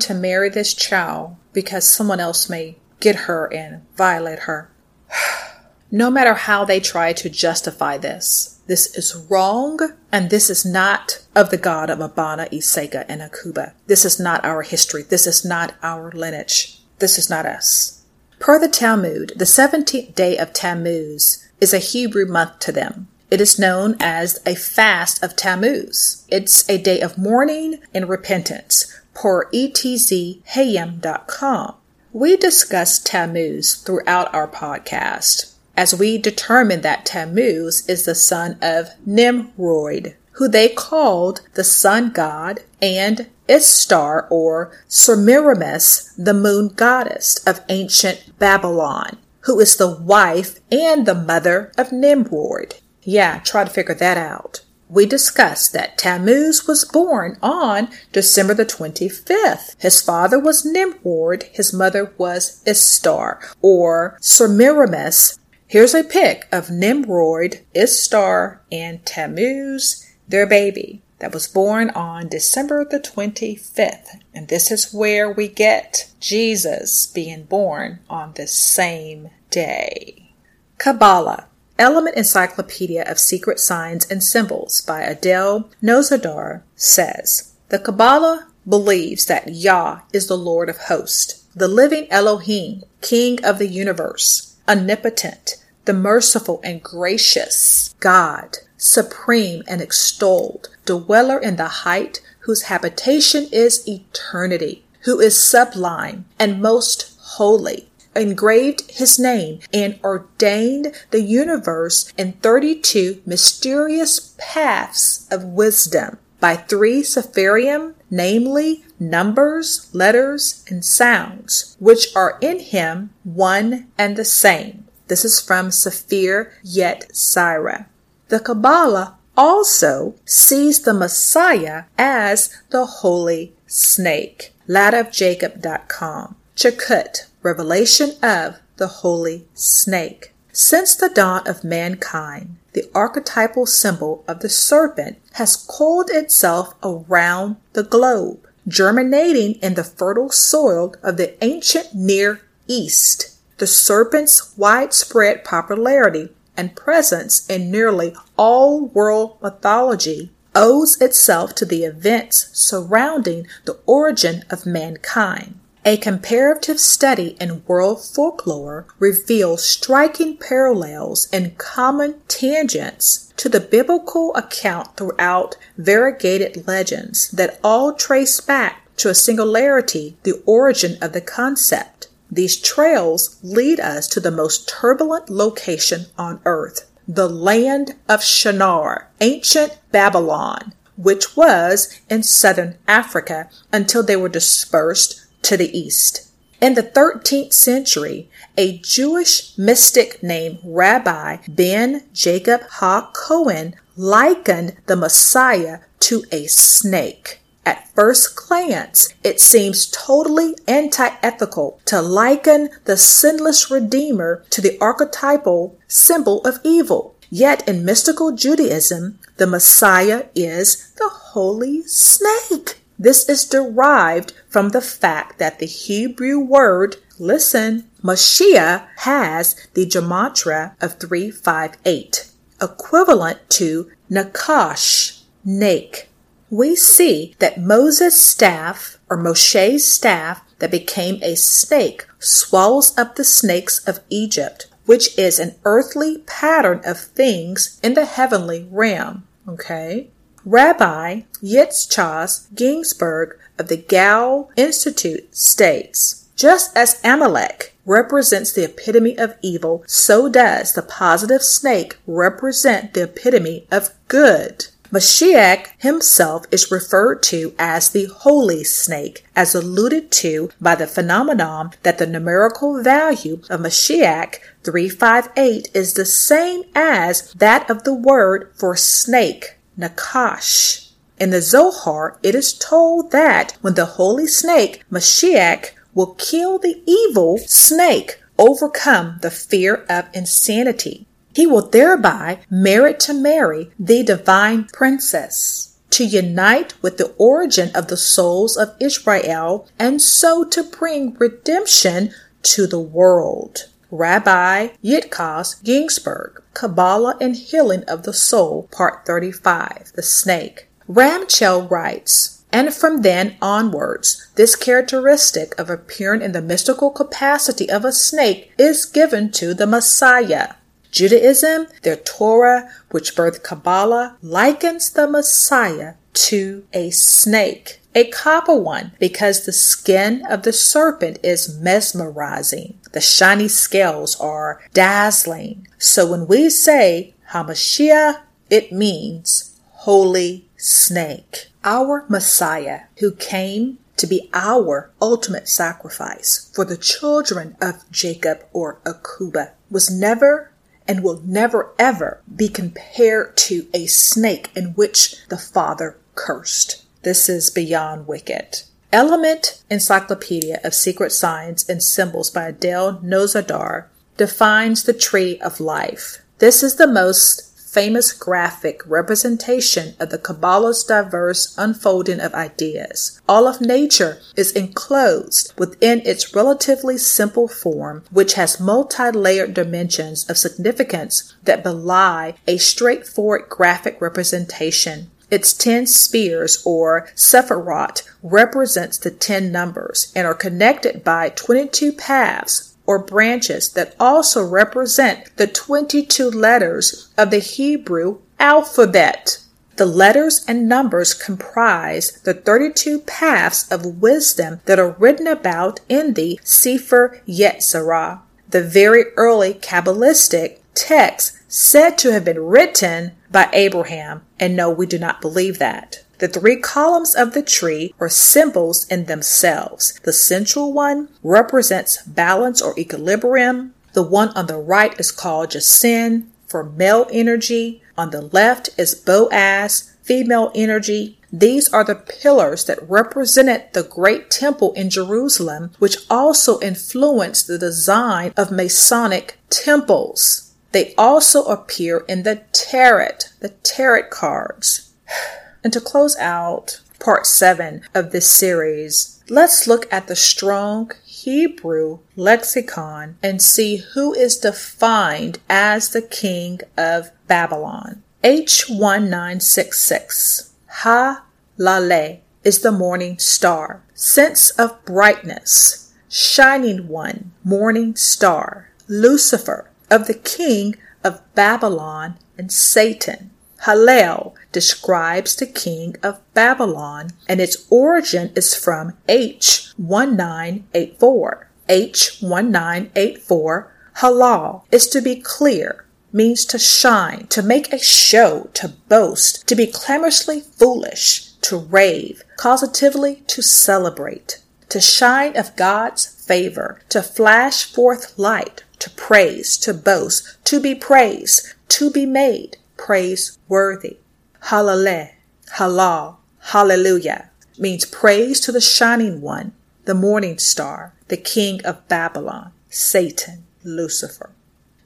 to 0.00 0.14
marry 0.14 0.50
this 0.50 0.74
child 0.74 1.36
because 1.52 1.88
someone 1.88 2.20
else 2.20 2.48
may 2.48 2.76
get 3.00 3.16
her 3.26 3.52
and 3.52 3.82
violate 3.96 4.40
her. 4.40 4.70
no 5.90 6.10
matter 6.10 6.34
how 6.34 6.64
they 6.64 6.80
try 6.80 7.12
to 7.14 7.30
justify 7.30 7.96
this, 7.96 8.57
this 8.68 8.94
is 8.94 9.16
wrong, 9.30 9.80
and 10.12 10.28
this 10.28 10.50
is 10.50 10.64
not 10.64 11.22
of 11.34 11.50
the 11.50 11.56
God 11.56 11.88
of 11.88 12.00
Abana, 12.00 12.46
Iseka, 12.52 13.06
and 13.08 13.22
Akuba. 13.22 13.72
This 13.86 14.04
is 14.04 14.20
not 14.20 14.44
our 14.44 14.60
history. 14.60 15.02
This 15.02 15.26
is 15.26 15.42
not 15.42 15.74
our 15.82 16.12
lineage. 16.12 16.82
This 16.98 17.16
is 17.18 17.30
not 17.30 17.46
us. 17.46 18.02
Per 18.38 18.60
the 18.60 18.68
Talmud, 18.68 19.32
the 19.36 19.46
17th 19.46 20.14
day 20.14 20.36
of 20.36 20.52
Tammuz 20.52 21.48
is 21.62 21.72
a 21.72 21.78
Hebrew 21.78 22.26
month 22.26 22.58
to 22.60 22.70
them. 22.70 23.08
It 23.30 23.40
is 23.40 23.58
known 23.58 23.96
as 24.00 24.38
a 24.44 24.54
fast 24.54 25.24
of 25.24 25.34
Tammuz. 25.34 26.26
It's 26.28 26.68
a 26.68 26.76
day 26.76 27.00
of 27.00 27.16
mourning 27.16 27.78
and 27.94 28.06
repentance 28.06 29.00
per 29.14 29.46
etzhayim.com. 29.50 31.74
We 32.12 32.36
discuss 32.36 32.98
Tammuz 32.98 33.76
throughout 33.76 34.34
our 34.34 34.48
podcast 34.48 35.54
as 35.78 35.94
we 35.94 36.18
determine 36.18 36.80
that 36.80 37.06
Tammuz 37.06 37.88
is 37.88 38.04
the 38.04 38.14
son 38.16 38.58
of 38.60 38.88
Nimrod, 39.06 40.16
who 40.32 40.48
they 40.48 40.68
called 40.68 41.42
the 41.54 41.62
sun 41.62 42.10
god 42.10 42.64
and 42.82 43.28
Ishtar 43.46 44.26
or 44.28 44.72
Semiramis, 44.88 46.12
the 46.18 46.34
moon 46.34 46.70
goddess 46.74 47.36
of 47.46 47.60
ancient 47.68 48.36
Babylon, 48.40 49.18
who 49.42 49.60
is 49.60 49.76
the 49.76 49.96
wife 49.96 50.58
and 50.72 51.06
the 51.06 51.14
mother 51.14 51.70
of 51.78 51.92
Nimrod. 51.92 52.74
Yeah, 53.04 53.38
try 53.38 53.62
to 53.62 53.70
figure 53.70 53.94
that 53.94 54.16
out. 54.16 54.62
We 54.88 55.06
discussed 55.06 55.72
that 55.74 55.96
Tammuz 55.96 56.66
was 56.66 56.84
born 56.86 57.38
on 57.40 57.88
December 58.12 58.54
the 58.54 58.66
25th. 58.66 59.76
His 59.78 60.00
father 60.00 60.40
was 60.40 60.64
Nimrod, 60.64 61.44
his 61.52 61.72
mother 61.72 62.12
was 62.18 62.64
Ishtar 62.66 63.38
or 63.62 64.18
Semiramis. 64.20 65.38
Here's 65.70 65.92
a 65.92 66.02
pic 66.02 66.48
of 66.50 66.70
Nimrod, 66.70 67.60
Ishtar, 67.74 68.62
and 68.72 69.04
Tammuz, 69.04 70.10
their 70.26 70.46
baby 70.46 71.02
that 71.18 71.34
was 71.34 71.46
born 71.46 71.90
on 71.90 72.28
December 72.28 72.86
the 72.86 72.98
25th. 72.98 74.18
And 74.34 74.48
this 74.48 74.70
is 74.70 74.94
where 74.94 75.30
we 75.30 75.46
get 75.46 76.08
Jesus 76.20 77.06
being 77.06 77.42
born 77.42 77.98
on 78.08 78.32
the 78.34 78.46
same 78.46 79.28
day. 79.50 80.32
Kabbalah, 80.78 81.48
Element 81.78 82.16
Encyclopedia 82.16 83.02
of 83.02 83.18
Secret 83.18 83.60
Signs 83.60 84.06
and 84.10 84.24
Symbols 84.24 84.80
by 84.80 85.02
Adele 85.02 85.68
Nozedar 85.82 86.62
says, 86.76 87.52
The 87.68 87.78
Kabbalah 87.78 88.48
believes 88.66 89.26
that 89.26 89.54
Yah 89.54 90.00
is 90.14 90.28
the 90.28 90.38
Lord 90.38 90.70
of 90.70 90.78
hosts, 90.78 91.44
the 91.54 91.68
living 91.68 92.06
Elohim, 92.10 92.84
King 93.02 93.44
of 93.44 93.58
the 93.58 93.68
universe, 93.68 94.56
omnipotent, 94.68 95.56
the 95.88 95.94
merciful 95.94 96.60
and 96.62 96.82
gracious 96.82 97.94
God, 97.98 98.58
supreme 98.76 99.62
and 99.66 99.80
extolled, 99.80 100.68
dweller 100.84 101.38
in 101.38 101.56
the 101.56 101.82
height, 101.88 102.20
whose 102.40 102.64
habitation 102.64 103.48
is 103.50 103.88
eternity, 103.88 104.84
who 105.04 105.18
is 105.18 105.42
sublime 105.42 106.26
and 106.38 106.60
most 106.60 107.16
holy, 107.20 107.88
engraved 108.14 108.90
his 108.90 109.18
name 109.18 109.60
and 109.72 109.98
ordained 110.04 110.92
the 111.10 111.22
universe 111.22 112.12
in 112.18 112.32
32 112.32 113.22
mysterious 113.24 114.34
paths 114.36 115.26
of 115.30 115.42
wisdom 115.42 116.18
by 116.38 116.54
three 116.54 117.00
Sephirim, 117.00 117.94
namely 118.10 118.84
numbers, 119.00 119.88
letters, 119.94 120.66
and 120.68 120.84
sounds, 120.84 121.78
which 121.80 122.14
are 122.14 122.36
in 122.42 122.60
him 122.60 123.08
one 123.24 123.86
and 123.96 124.16
the 124.16 124.24
same. 124.26 124.87
This 125.08 125.24
is 125.24 125.40
from 125.40 125.70
Sephir 125.70 126.52
Yetzirah. 126.64 127.86
The 128.28 128.40
Kabbalah 128.40 129.16
also 129.36 130.14
sees 130.24 130.82
the 130.82 130.92
Messiah 130.92 131.84
as 131.96 132.54
the 132.70 132.84
holy 132.84 133.54
snake. 133.66 134.52
LadOfJacob.com. 134.68 136.36
Chakut, 136.54 137.26
revelation 137.42 138.10
of 138.22 138.56
the 138.76 138.88
holy 138.88 139.46
snake. 139.54 140.34
Since 140.52 140.96
the 140.96 141.08
dawn 141.08 141.46
of 141.46 141.64
mankind, 141.64 142.56
the 142.72 142.90
archetypal 142.94 143.64
symbol 143.64 144.24
of 144.28 144.40
the 144.40 144.48
serpent 144.48 145.18
has 145.34 145.56
coiled 145.56 146.10
itself 146.10 146.74
around 146.82 147.56
the 147.72 147.84
globe, 147.84 148.46
germinating 148.66 149.54
in 149.62 149.74
the 149.74 149.84
fertile 149.84 150.30
soil 150.30 150.94
of 151.02 151.16
the 151.16 151.42
ancient 151.42 151.94
Near 151.94 152.42
East. 152.66 153.37
The 153.58 153.66
serpent's 153.66 154.56
widespread 154.56 155.44
popularity 155.44 156.30
and 156.56 156.76
presence 156.76 157.44
in 157.48 157.72
nearly 157.72 158.14
all 158.36 158.86
world 158.86 159.36
mythology 159.42 160.30
owes 160.54 161.00
itself 161.00 161.56
to 161.56 161.64
the 161.64 161.82
events 161.82 162.50
surrounding 162.52 163.48
the 163.64 163.78
origin 163.84 164.44
of 164.48 164.64
mankind. 164.64 165.58
A 165.84 165.96
comparative 165.96 166.78
study 166.78 167.36
in 167.40 167.64
world 167.66 168.04
folklore 168.04 168.86
reveals 169.00 169.64
striking 169.64 170.36
parallels 170.36 171.28
and 171.32 171.58
common 171.58 172.20
tangents 172.28 173.32
to 173.38 173.48
the 173.48 173.58
biblical 173.58 174.32
account 174.36 174.96
throughout 174.96 175.56
variegated 175.76 176.68
legends 176.68 177.28
that 177.32 177.58
all 177.64 177.92
trace 177.92 178.40
back 178.40 178.82
to 178.98 179.08
a 179.08 179.14
singularity, 179.14 180.16
the 180.22 180.40
origin 180.46 180.96
of 181.02 181.12
the 181.12 181.20
concept. 181.20 181.97
These 182.30 182.60
trails 182.60 183.38
lead 183.42 183.80
us 183.80 184.06
to 184.08 184.20
the 184.20 184.30
most 184.30 184.68
turbulent 184.68 185.30
location 185.30 186.06
on 186.18 186.40
earth, 186.44 186.90
the 187.06 187.28
land 187.28 187.94
of 188.08 188.22
Shinar, 188.22 189.08
ancient 189.20 189.78
Babylon, 189.92 190.74
which 190.96 191.36
was 191.36 191.98
in 192.10 192.22
southern 192.22 192.76
Africa 192.86 193.48
until 193.72 194.02
they 194.02 194.16
were 194.16 194.28
dispersed 194.28 195.24
to 195.42 195.56
the 195.56 195.76
east. 195.76 196.30
In 196.60 196.74
the 196.74 196.82
13th 196.82 197.52
century, 197.52 198.28
a 198.56 198.78
Jewish 198.78 199.56
mystic 199.56 200.22
named 200.22 200.58
Rabbi 200.64 201.38
Ben 201.48 202.02
Jacob 202.12 202.62
Ha 202.62 203.10
Cohen 203.12 203.76
likened 203.96 204.76
the 204.86 204.96
Messiah 204.96 205.78
to 206.00 206.24
a 206.32 206.46
snake. 206.46 207.37
At 207.68 207.86
first 207.94 208.34
glance, 208.34 209.10
it 209.22 209.42
seems 209.42 209.90
totally 209.90 210.54
anti 210.66 211.10
ethical 211.22 211.78
to 211.84 212.00
liken 212.00 212.70
the 212.86 212.96
sinless 212.96 213.70
Redeemer 213.70 214.42
to 214.48 214.62
the 214.62 214.78
archetypal 214.80 215.78
symbol 215.86 216.40
of 216.46 216.60
evil. 216.64 217.14
Yet 217.28 217.68
in 217.68 217.84
mystical 217.84 218.32
Judaism, 218.32 219.18
the 219.36 219.46
Messiah 219.46 220.24
is 220.34 220.92
the 220.96 221.10
holy 221.10 221.82
snake. 221.82 222.80
This 222.98 223.28
is 223.28 223.44
derived 223.44 224.32
from 224.48 224.70
the 224.70 224.80
fact 224.80 225.38
that 225.38 225.58
the 225.58 225.66
Hebrew 225.66 226.38
word, 226.38 226.96
listen, 227.18 227.90
Mashiach 228.02 228.86
has 229.00 229.54
the 229.74 229.84
gematria 229.84 230.72
of 230.80 230.98
358, 230.98 232.30
equivalent 232.62 233.40
to 233.50 233.90
Nakash, 234.10 235.20
Nake. 235.46 236.06
We 236.50 236.76
see 236.76 237.34
that 237.40 237.60
Moses' 237.60 238.22
staff, 238.22 238.98
or 239.10 239.16
Moshe's 239.16 239.90
staff, 239.90 240.42
that 240.58 240.70
became 240.70 241.22
a 241.22 241.34
snake, 241.36 242.06
swallows 242.18 242.96
up 242.96 243.16
the 243.16 243.24
snakes 243.24 243.86
of 243.86 244.00
Egypt, 244.08 244.66
which 244.86 245.16
is 245.18 245.38
an 245.38 245.54
earthly 245.64 246.18
pattern 246.26 246.80
of 246.84 246.98
things 246.98 247.78
in 247.82 247.94
the 247.94 248.06
heavenly 248.06 248.66
realm. 248.70 249.24
Okay? 249.46 250.08
Rabbi 250.44 251.22
Yitzchak 251.42 252.54
Ginsburg 252.54 253.38
of 253.58 253.68
the 253.68 253.76
Goethe 253.76 254.48
Institute 254.56 255.36
states, 255.36 256.28
just 256.36 256.74
as 256.76 257.00
Amalek 257.04 257.74
represents 257.84 258.52
the 258.52 258.64
epitome 258.64 259.18
of 259.18 259.34
evil, 259.42 259.82
so 259.86 260.28
does 260.28 260.72
the 260.72 260.82
positive 260.82 261.42
snake 261.42 261.98
represent 262.06 262.94
the 262.94 263.02
epitome 263.02 263.66
of 263.70 263.90
good. 264.08 264.68
Mashiach 264.90 265.66
himself 265.78 266.46
is 266.50 266.70
referred 266.70 267.22
to 267.24 267.54
as 267.58 267.90
the 267.90 268.06
holy 268.06 268.64
snake, 268.64 269.26
as 269.36 269.54
alluded 269.54 270.10
to 270.10 270.50
by 270.60 270.74
the 270.74 270.86
phenomenon 270.86 271.72
that 271.82 271.98
the 271.98 272.06
numerical 272.06 272.82
value 272.82 273.42
of 273.50 273.60
Mashiach 273.60 274.36
358 274.64 275.68
is 275.74 275.92
the 275.92 276.06
same 276.06 276.62
as 276.74 277.32
that 277.34 277.68
of 277.68 277.84
the 277.84 277.92
word 277.92 278.50
for 278.54 278.76
snake 278.76 279.58
Nakash. 279.78 280.90
In 281.20 281.30
the 281.30 281.42
Zohar, 281.42 282.18
it 282.22 282.34
is 282.34 282.54
told 282.54 283.10
that 283.10 283.58
when 283.60 283.74
the 283.74 283.84
holy 283.84 284.26
snake, 284.26 284.84
Mashiach, 284.90 285.72
will 285.92 286.14
kill 286.14 286.58
the 286.58 286.80
evil 286.86 287.38
snake, 287.38 288.22
overcome 288.38 289.18
the 289.20 289.30
fear 289.30 289.84
of 289.90 290.06
insanity. 290.14 291.07
He 291.38 291.46
will 291.46 291.68
thereby 291.68 292.40
merit 292.50 292.98
to 293.06 293.14
marry 293.14 293.70
the 293.78 294.02
divine 294.02 294.64
princess, 294.72 295.76
to 295.90 296.04
unite 296.04 296.74
with 296.82 296.96
the 296.96 297.14
origin 297.16 297.70
of 297.76 297.86
the 297.86 297.96
souls 297.96 298.56
of 298.56 298.74
Israel, 298.80 299.68
and 299.78 300.02
so 300.02 300.42
to 300.42 300.64
bring 300.64 301.14
redemption 301.14 302.10
to 302.42 302.66
the 302.66 302.80
world. 302.80 303.68
Rabbi 303.92 304.70
Yitzchak 304.82 305.62
Ginsburg, 305.62 306.42
Kabbalah 306.54 307.16
and 307.20 307.36
Healing 307.36 307.84
of 307.84 308.02
the 308.02 308.12
Soul, 308.12 308.68
Part 308.72 309.06
35, 309.06 309.92
The 309.94 310.02
Snake. 310.02 310.66
Ramchal 310.90 311.70
writes, 311.70 312.42
and 312.52 312.74
from 312.74 313.02
then 313.02 313.36
onwards, 313.40 314.26
this 314.34 314.56
characteristic 314.56 315.56
of 315.56 315.70
appearing 315.70 316.20
in 316.20 316.32
the 316.32 316.42
mystical 316.42 316.90
capacity 316.90 317.70
of 317.70 317.84
a 317.84 317.92
snake 317.92 318.50
is 318.58 318.84
given 318.84 319.30
to 319.30 319.54
the 319.54 319.68
Messiah. 319.68 320.54
Judaism, 320.90 321.66
their 321.82 321.96
Torah, 321.96 322.70
which 322.90 323.14
birthed 323.14 323.42
Kabbalah, 323.42 324.16
likens 324.22 324.90
the 324.90 325.08
Messiah 325.08 325.94
to 326.14 326.64
a 326.72 326.90
snake 326.90 327.78
a 327.98 328.04
copper 328.04 328.54
one 328.54 328.92
because 329.00 329.44
the 329.44 329.52
skin 329.52 330.24
of 330.26 330.42
the 330.44 330.52
serpent 330.52 331.18
is 331.24 331.58
mesmerizing. 331.58 332.78
The 332.92 333.00
shiny 333.00 333.48
scales 333.48 334.18
are 334.20 334.62
dazzling. 334.72 335.66
So 335.78 336.08
when 336.08 336.28
we 336.28 336.48
say 336.48 337.14
Hamashiach, 337.30 338.20
it 338.50 338.70
means 338.70 339.58
holy 339.70 340.48
snake. 340.56 341.48
Our 341.64 342.04
Messiah 342.08 342.82
who 342.98 343.12
came 343.12 343.78
to 343.96 344.06
be 344.06 344.30
our 344.32 344.90
ultimate 345.02 345.48
sacrifice 345.48 346.52
for 346.54 346.64
the 346.64 346.76
children 346.76 347.56
of 347.60 347.90
Jacob 347.90 348.44
or 348.52 348.78
Akuba 348.84 349.50
was 349.70 349.90
never 349.90 350.47
and 350.88 351.04
will 351.04 351.20
never 351.24 351.72
ever 351.78 352.20
be 352.34 352.48
compared 352.48 353.36
to 353.36 353.68
a 353.74 353.86
snake 353.86 354.50
in 354.56 354.70
which 354.70 355.14
the 355.28 355.38
Father 355.38 355.96
cursed. 356.14 356.84
This 357.02 357.28
is 357.28 357.50
beyond 357.50 358.08
wicked. 358.08 358.62
Element 358.92 359.62
Encyclopedia 359.70 360.60
of 360.64 360.74
Secret 360.74 361.12
Signs 361.12 361.68
and 361.68 361.82
Symbols 361.82 362.30
by 362.30 362.48
Adele 362.48 363.00
Nozedar 363.04 363.84
defines 364.16 364.82
the 364.82 364.94
tree 364.94 365.38
of 365.40 365.60
life. 365.60 366.22
This 366.38 366.62
is 366.62 366.76
the 366.76 366.86
most 366.86 367.47
famous 367.70 368.12
graphic 368.12 368.80
representation 368.86 369.94
of 370.00 370.08
the 370.10 370.18
Kabbalah's 370.18 370.84
diverse 370.84 371.54
unfolding 371.58 372.18
of 372.18 372.34
ideas. 372.34 373.20
All 373.28 373.46
of 373.46 373.60
nature 373.60 374.18
is 374.36 374.52
enclosed 374.52 375.52
within 375.58 376.00
its 376.06 376.34
relatively 376.34 376.96
simple 376.96 377.46
form, 377.46 378.04
which 378.10 378.34
has 378.34 378.58
multi-layered 378.58 379.52
dimensions 379.52 380.28
of 380.30 380.38
significance 380.38 381.34
that 381.44 381.62
belie 381.62 382.34
a 382.46 382.56
straightforward 382.56 383.48
graphic 383.50 384.00
representation. 384.00 385.10
Its 385.30 385.52
ten 385.52 385.86
spheres 385.86 386.62
or 386.64 387.10
sephirot 387.14 388.02
represents 388.22 388.96
the 388.96 389.10
ten 389.10 389.52
numbers 389.52 390.10
and 390.16 390.26
are 390.26 390.34
connected 390.34 391.04
by 391.04 391.28
22 391.28 391.92
paths 391.92 392.74
or 392.88 392.98
branches 392.98 393.72
that 393.72 393.94
also 394.00 394.42
represent 394.42 395.36
the 395.36 395.46
22 395.46 396.30
letters 396.30 397.12
of 397.18 397.30
the 397.30 397.38
Hebrew 397.38 398.20
alphabet. 398.40 399.40
The 399.76 399.84
letters 399.84 400.42
and 400.48 400.66
numbers 400.66 401.12
comprise 401.12 402.12
the 402.22 402.32
32 402.32 403.00
paths 403.00 403.70
of 403.70 404.00
wisdom 404.00 404.62
that 404.64 404.78
are 404.78 404.96
written 404.98 405.26
about 405.26 405.80
in 405.90 406.14
the 406.14 406.40
Sefer 406.42 407.20
Yetzirah, 407.28 408.20
the 408.48 408.64
very 408.64 409.04
early 409.16 409.52
Kabbalistic 409.52 410.60
text 410.72 411.36
said 411.46 411.98
to 411.98 412.10
have 412.12 412.24
been 412.24 412.42
written 412.42 413.12
by 413.30 413.50
Abraham, 413.52 414.22
and 414.40 414.56
no, 414.56 414.70
we 414.70 414.86
do 414.86 414.98
not 414.98 415.20
believe 415.20 415.58
that. 415.58 416.02
The 416.18 416.28
three 416.28 416.56
columns 416.56 417.14
of 417.14 417.32
the 417.32 417.42
tree 417.42 417.94
are 418.00 418.08
symbols 418.08 418.86
in 418.88 419.04
themselves. 419.04 419.98
The 420.02 420.12
central 420.12 420.72
one 420.72 421.08
represents 421.22 422.02
balance 422.02 422.60
or 422.60 422.78
equilibrium. 422.78 423.74
The 423.92 424.02
one 424.02 424.30
on 424.30 424.46
the 424.46 424.58
right 424.58 424.98
is 424.98 425.12
called 425.12 425.50
Jasin 425.50 426.26
for 426.46 426.64
male 426.64 427.06
energy. 427.12 427.82
On 427.96 428.10
the 428.10 428.22
left 428.22 428.70
is 428.76 428.94
Boaz, 428.94 429.94
female 430.02 430.50
energy. 430.54 431.18
These 431.32 431.72
are 431.72 431.84
the 431.84 431.94
pillars 431.94 432.64
that 432.64 432.88
represented 432.88 433.64
the 433.72 433.82
great 433.82 434.30
temple 434.30 434.72
in 434.72 434.90
Jerusalem, 434.90 435.72
which 435.78 435.98
also 436.08 436.58
influenced 436.60 437.46
the 437.46 437.58
design 437.58 438.32
of 438.36 438.50
Masonic 438.50 439.38
temples. 439.50 440.54
They 440.72 440.94
also 440.96 441.44
appear 441.44 442.04
in 442.08 442.22
the 442.22 442.42
tarot, 442.52 443.18
the 443.40 443.50
tarot 443.50 444.08
cards. 444.10 444.92
And 445.68 445.72
to 445.74 445.82
close 445.82 446.16
out 446.16 446.80
part 446.98 447.26
seven 447.26 447.82
of 447.94 448.10
this 448.10 448.30
series, 448.30 449.22
let's 449.28 449.66
look 449.66 449.86
at 449.92 450.06
the 450.06 450.16
strong 450.16 450.92
Hebrew 451.04 451.98
lexicon 452.16 453.18
and 453.22 453.42
see 453.42 453.82
who 453.92 454.14
is 454.14 454.38
defined 454.38 455.40
as 455.46 455.90
the 455.90 456.00
king 456.00 456.60
of 456.78 457.10
Babylon. 457.26 458.02
H1966. 458.24 460.52
Ha 460.68 461.22
Lale 461.58 462.20
is 462.44 462.60
the 462.60 462.72
morning 462.72 463.18
star, 463.18 463.82
sense 463.92 464.48
of 464.52 464.82
brightness, 464.86 465.92
shining 466.08 466.88
one, 466.88 467.32
morning 467.44 467.94
star, 467.94 468.70
Lucifer, 468.86 469.68
of 469.90 470.06
the 470.06 470.14
king 470.14 470.76
of 471.04 471.20
Babylon 471.34 472.14
and 472.38 472.50
Satan. 472.50 473.32
Hallel 473.62 474.34
describes 474.52 475.34
the 475.34 475.46
king 475.46 475.96
of 476.00 476.20
Babylon, 476.32 477.10
and 477.28 477.40
its 477.40 477.66
origin 477.70 478.30
is 478.36 478.54
from 478.54 478.92
H1984. 479.08 481.44
H1984, 481.68 483.66
halal, 483.96 484.62
is 484.70 484.86
to 484.86 485.00
be 485.00 485.16
clear, 485.16 485.84
means 486.12 486.44
to 486.44 486.58
shine, 486.58 487.26
to 487.26 487.42
make 487.42 487.72
a 487.72 487.78
show, 487.78 488.48
to 488.54 488.68
boast, 488.88 489.48
to 489.48 489.56
be 489.56 489.66
clamorously 489.66 490.40
foolish, 490.40 491.32
to 491.42 491.56
rave, 491.56 492.22
causatively 492.38 493.26
to 493.26 493.42
celebrate, 493.42 494.40
to 494.68 494.80
shine 494.80 495.36
of 495.36 495.56
God's 495.56 496.06
favor, 496.06 496.78
to 496.90 497.02
flash 497.02 497.64
forth 497.64 498.16
light, 498.16 498.62
to 498.78 498.88
praise, 498.90 499.58
to 499.58 499.74
boast, 499.74 500.38
to 500.44 500.60
be 500.60 500.76
praised, 500.76 501.54
to 501.68 501.90
be 501.90 502.06
made 502.06 502.57
praiseworthy. 502.78 503.98
Hallelujah, 504.40 505.10
halal, 505.56 506.16
hallelujah 506.40 507.28
means 507.58 507.84
praise 507.84 508.40
to 508.40 508.52
the 508.52 508.60
shining 508.60 509.20
one, 509.20 509.52
the 509.84 509.94
morning 509.94 510.38
star, 510.38 510.94
the 511.08 511.16
king 511.16 511.64
of 511.64 511.86
Babylon, 511.88 512.52
Satan, 512.70 513.44
Lucifer. 513.64 514.30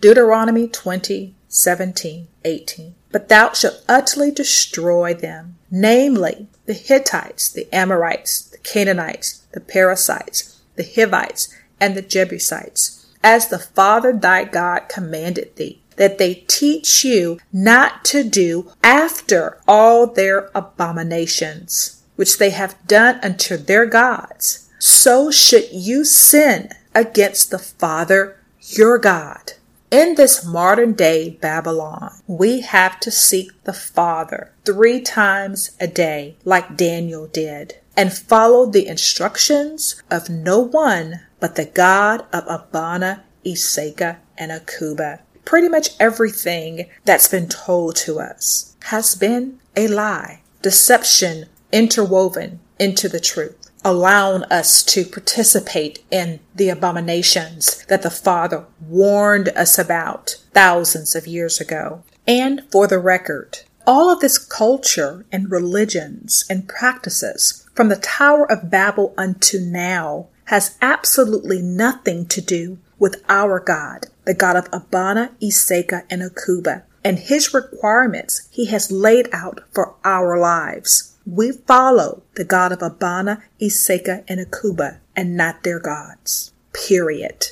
Deuteronomy 0.01 0.67
20, 0.67 1.35
17, 1.49 2.29
18. 2.45 2.95
But 3.13 3.29
thou 3.29 3.53
shalt 3.53 3.85
utterly 3.89 4.31
destroy 4.31 5.15
them, 5.15 5.57
namely 5.71 6.49
the 6.67 6.73
Hittites, 6.73 7.51
the 7.51 7.73
Amorites, 7.73 8.43
the 8.43 8.59
Canaanites, 8.59 9.43
the 9.53 9.61
Perizzites, 9.61 10.61
the 10.77 10.83
Hivites, 10.85 11.55
and 11.79 11.95
the 11.95 12.03
Jebusites, 12.03 13.07
as 13.23 13.49
the 13.49 13.59
Father 13.59 14.13
thy 14.13 14.45
God 14.45 14.89
commanded 14.89 15.57
thee, 15.57 15.82
that 15.97 16.19
they 16.19 16.35
teach 16.47 17.05
you 17.05 17.39
not 17.53 18.05
to 18.07 18.23
do 18.25 18.71
after 18.83 19.59
all 19.67 20.07
their 20.07 20.51
abominations, 20.55 22.03
which 22.17 22.39
they 22.39 22.51
have 22.51 22.77
done 22.87 23.19
unto 23.23 23.57
their 23.57 23.87
gods. 23.87 24.69
So 24.79 25.31
should 25.31 25.69
you 25.73 26.05
sin 26.05 26.71
against 26.95 27.51
the 27.51 27.59
Father 27.59 28.37
your 28.61 28.99
God. 28.99 29.53
In 29.91 30.15
this 30.15 30.45
modern 30.45 30.95
day 30.95 31.31
Babylon, 31.41 32.13
we 32.27 32.61
have 32.61 32.99
to 33.01 33.11
seek 33.11 33.51
the 33.65 33.75
Father 33.75 34.53
three 34.65 35.01
times 35.01 35.77
a 35.79 35.87
day, 35.87 36.37
like 36.45 36.77
Daniel 36.77 37.27
did, 37.27 37.75
and 37.97 38.13
follow 38.13 38.65
the 38.65 38.87
instructions 38.87 40.03
of 40.11 40.31
no 40.31 40.61
one 40.61 41.21
but 41.41 41.57
the 41.57 41.67
God 41.67 42.25
of 42.33 42.45
Abana, 42.47 43.25
Iseka, 43.45 44.17
and 44.39 44.51
Akuba 44.51 45.19
pretty 45.45 45.69
much 45.69 45.91
everything 45.99 46.87
that's 47.05 47.29
been 47.29 47.49
told 47.49 47.97
to 47.97 48.21
us 48.21 48.77
has 48.85 49.15
been 49.15 49.59
a 49.77 49.89
lie, 49.89 50.43
deception 50.61 51.47
interwoven 51.73 52.61
into 52.79 53.09
the 53.09 53.21
truth, 53.21 53.71
allowing 53.85 54.45
us 54.45 54.83
to 54.83 55.05
participate 55.05 56.05
in 56.11 56.41
the 56.55 56.69
abominations 56.69 57.85
that 57.87 58.03
the 58.03 58.11
Father 58.11 58.65
warned 58.87 59.49
us 59.51 59.79
about 59.79 60.37
thousands 60.53 61.15
of 61.15 61.27
years 61.27 61.61
ago. 61.61 62.03
And 62.27 62.63
for 62.71 62.87
the 62.87 62.99
record, 62.99 63.61
all 63.87 64.13
of 64.13 64.21
this 64.21 64.39
culture 64.39 65.25
and 65.33 65.51
religions 65.51 66.45
and 66.49 66.69
practices 66.69 67.67
from 67.75 67.89
the 67.89 67.97
Tower 67.97 68.51
of 68.51 68.71
Babel 68.71 69.15
unto 69.17 69.59
now 69.59 70.29
has 70.47 70.77
absolutely 70.83 71.63
nothing 71.63 72.27
to 72.27 72.41
do 72.41 72.79
with 73.03 73.21
our 73.29 73.59
God, 73.59 74.07
the 74.27 74.33
God 74.33 74.55
of 74.55 74.69
Abana, 74.73 75.33
Iseka, 75.43 76.05
and 76.09 76.23
Akuba, 76.23 76.85
and 77.03 77.19
his 77.19 77.53
requirements 77.53 78.47
he 78.53 78.67
has 78.67 78.93
laid 78.93 79.29
out 79.33 79.61
for 79.73 79.97
our 80.05 80.39
lives. 80.39 81.17
We 81.27 81.51
follow 81.51 82.23
the 82.37 82.45
God 82.45 82.71
of 82.71 82.81
Abana, 82.81 83.43
Iseka, 83.61 84.23
and 84.29 84.39
Akuba, 84.39 84.99
and 85.17 85.37
not 85.37 85.65
their 85.65 85.81
gods. 85.81 86.53
Period. 86.73 87.49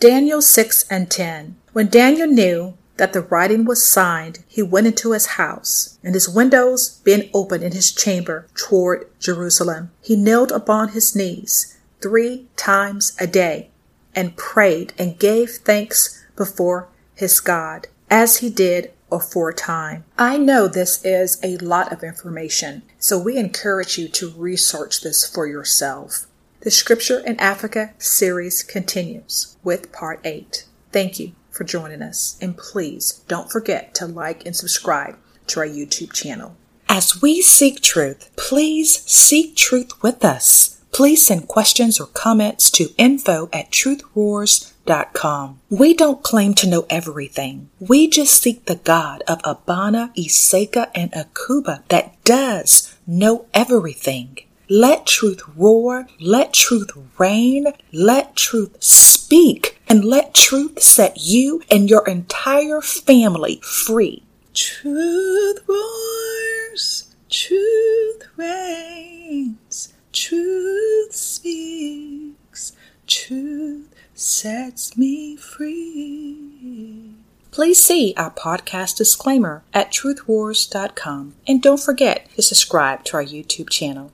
Daniel 0.00 0.42
6 0.42 0.84
and 0.90 1.10
10. 1.10 1.56
When 1.72 1.88
Daniel 1.88 2.28
knew 2.28 2.74
that 2.98 3.14
the 3.14 3.22
writing 3.22 3.64
was 3.64 3.88
signed, 3.88 4.44
he 4.46 4.62
went 4.62 4.86
into 4.86 5.12
his 5.12 5.40
house, 5.40 5.98
and 6.04 6.12
his 6.12 6.28
windows 6.28 7.00
being 7.04 7.30
open 7.32 7.62
in 7.62 7.72
his 7.72 7.90
chamber 7.90 8.48
toward 8.54 9.06
Jerusalem, 9.18 9.92
he 10.02 10.14
knelt 10.14 10.50
upon 10.50 10.90
his 10.90 11.16
knees 11.16 11.78
three 12.02 12.48
times 12.54 13.16
a 13.18 13.26
day 13.26 13.70
and 14.14 14.36
prayed 14.36 14.92
and 14.98 15.18
gave 15.18 15.50
thanks 15.50 16.24
before 16.36 16.88
his 17.14 17.40
God, 17.40 17.86
as 18.10 18.38
he 18.38 18.50
did 18.50 18.92
aforetime. 19.10 20.04
I 20.18 20.36
know 20.38 20.66
this 20.66 21.04
is 21.04 21.38
a 21.42 21.56
lot 21.58 21.92
of 21.92 22.02
information, 22.02 22.82
so 22.98 23.18
we 23.18 23.36
encourage 23.36 23.98
you 23.98 24.08
to 24.08 24.30
research 24.36 25.02
this 25.02 25.28
for 25.28 25.46
yourself. 25.46 26.26
The 26.60 26.70
Scripture 26.70 27.20
in 27.20 27.38
Africa 27.38 27.92
series 27.98 28.62
continues 28.62 29.56
with 29.62 29.92
part 29.92 30.20
8. 30.24 30.64
Thank 30.92 31.20
you 31.20 31.32
for 31.50 31.64
joining 31.64 32.02
us, 32.02 32.38
and 32.40 32.56
please 32.56 33.22
don't 33.28 33.52
forget 33.52 33.94
to 33.94 34.06
like 34.06 34.44
and 34.44 34.56
subscribe 34.56 35.16
to 35.48 35.60
our 35.60 35.66
YouTube 35.66 36.12
channel. 36.12 36.56
As 36.88 37.20
we 37.20 37.42
seek 37.42 37.80
truth, 37.80 38.30
please 38.36 39.02
seek 39.02 39.56
truth 39.56 40.02
with 40.02 40.24
us. 40.24 40.73
Please 40.94 41.26
send 41.26 41.48
questions 41.48 41.98
or 41.98 42.06
comments 42.06 42.70
to 42.70 42.94
info 42.96 43.48
at 43.52 43.72
truthroars.com. 43.72 45.60
We 45.68 45.92
don't 45.92 46.22
claim 46.22 46.54
to 46.54 46.70
know 46.70 46.86
everything. 46.88 47.68
We 47.80 48.06
just 48.06 48.40
seek 48.40 48.66
the 48.66 48.76
God 48.76 49.24
of 49.26 49.40
Abana, 49.42 50.12
Iseka, 50.16 50.92
and 50.94 51.10
Akuba 51.10 51.82
that 51.88 52.22
does 52.22 52.96
know 53.08 53.46
everything. 53.52 54.38
Let 54.70 55.04
truth 55.04 55.42
roar, 55.56 56.06
let 56.20 56.52
truth 56.52 56.90
reign, 57.18 57.66
let 57.92 58.36
truth 58.36 58.76
speak, 58.80 59.80
and 59.88 60.04
let 60.04 60.32
truth 60.32 60.80
set 60.80 61.16
you 61.16 61.60
and 61.72 61.90
your 61.90 62.06
entire 62.06 62.80
family 62.80 63.58
free. 63.64 64.22
Truth 64.54 65.58
roars, 65.66 67.16
truth 67.28 68.22
reigns. 68.36 69.93
Truth 70.14 71.12
speaks, 71.12 72.72
truth 73.04 73.92
sets 74.14 74.96
me 74.96 75.34
free. 75.34 77.14
Please 77.50 77.82
see 77.82 78.14
our 78.16 78.30
podcast 78.30 78.96
disclaimer 78.96 79.64
at 79.74 79.90
truthroars.com 79.90 81.34
and 81.48 81.60
don't 81.60 81.80
forget 81.80 82.28
to 82.36 82.42
subscribe 82.42 83.02
to 83.06 83.16
our 83.16 83.24
YouTube 83.24 83.70
channel. 83.70 84.12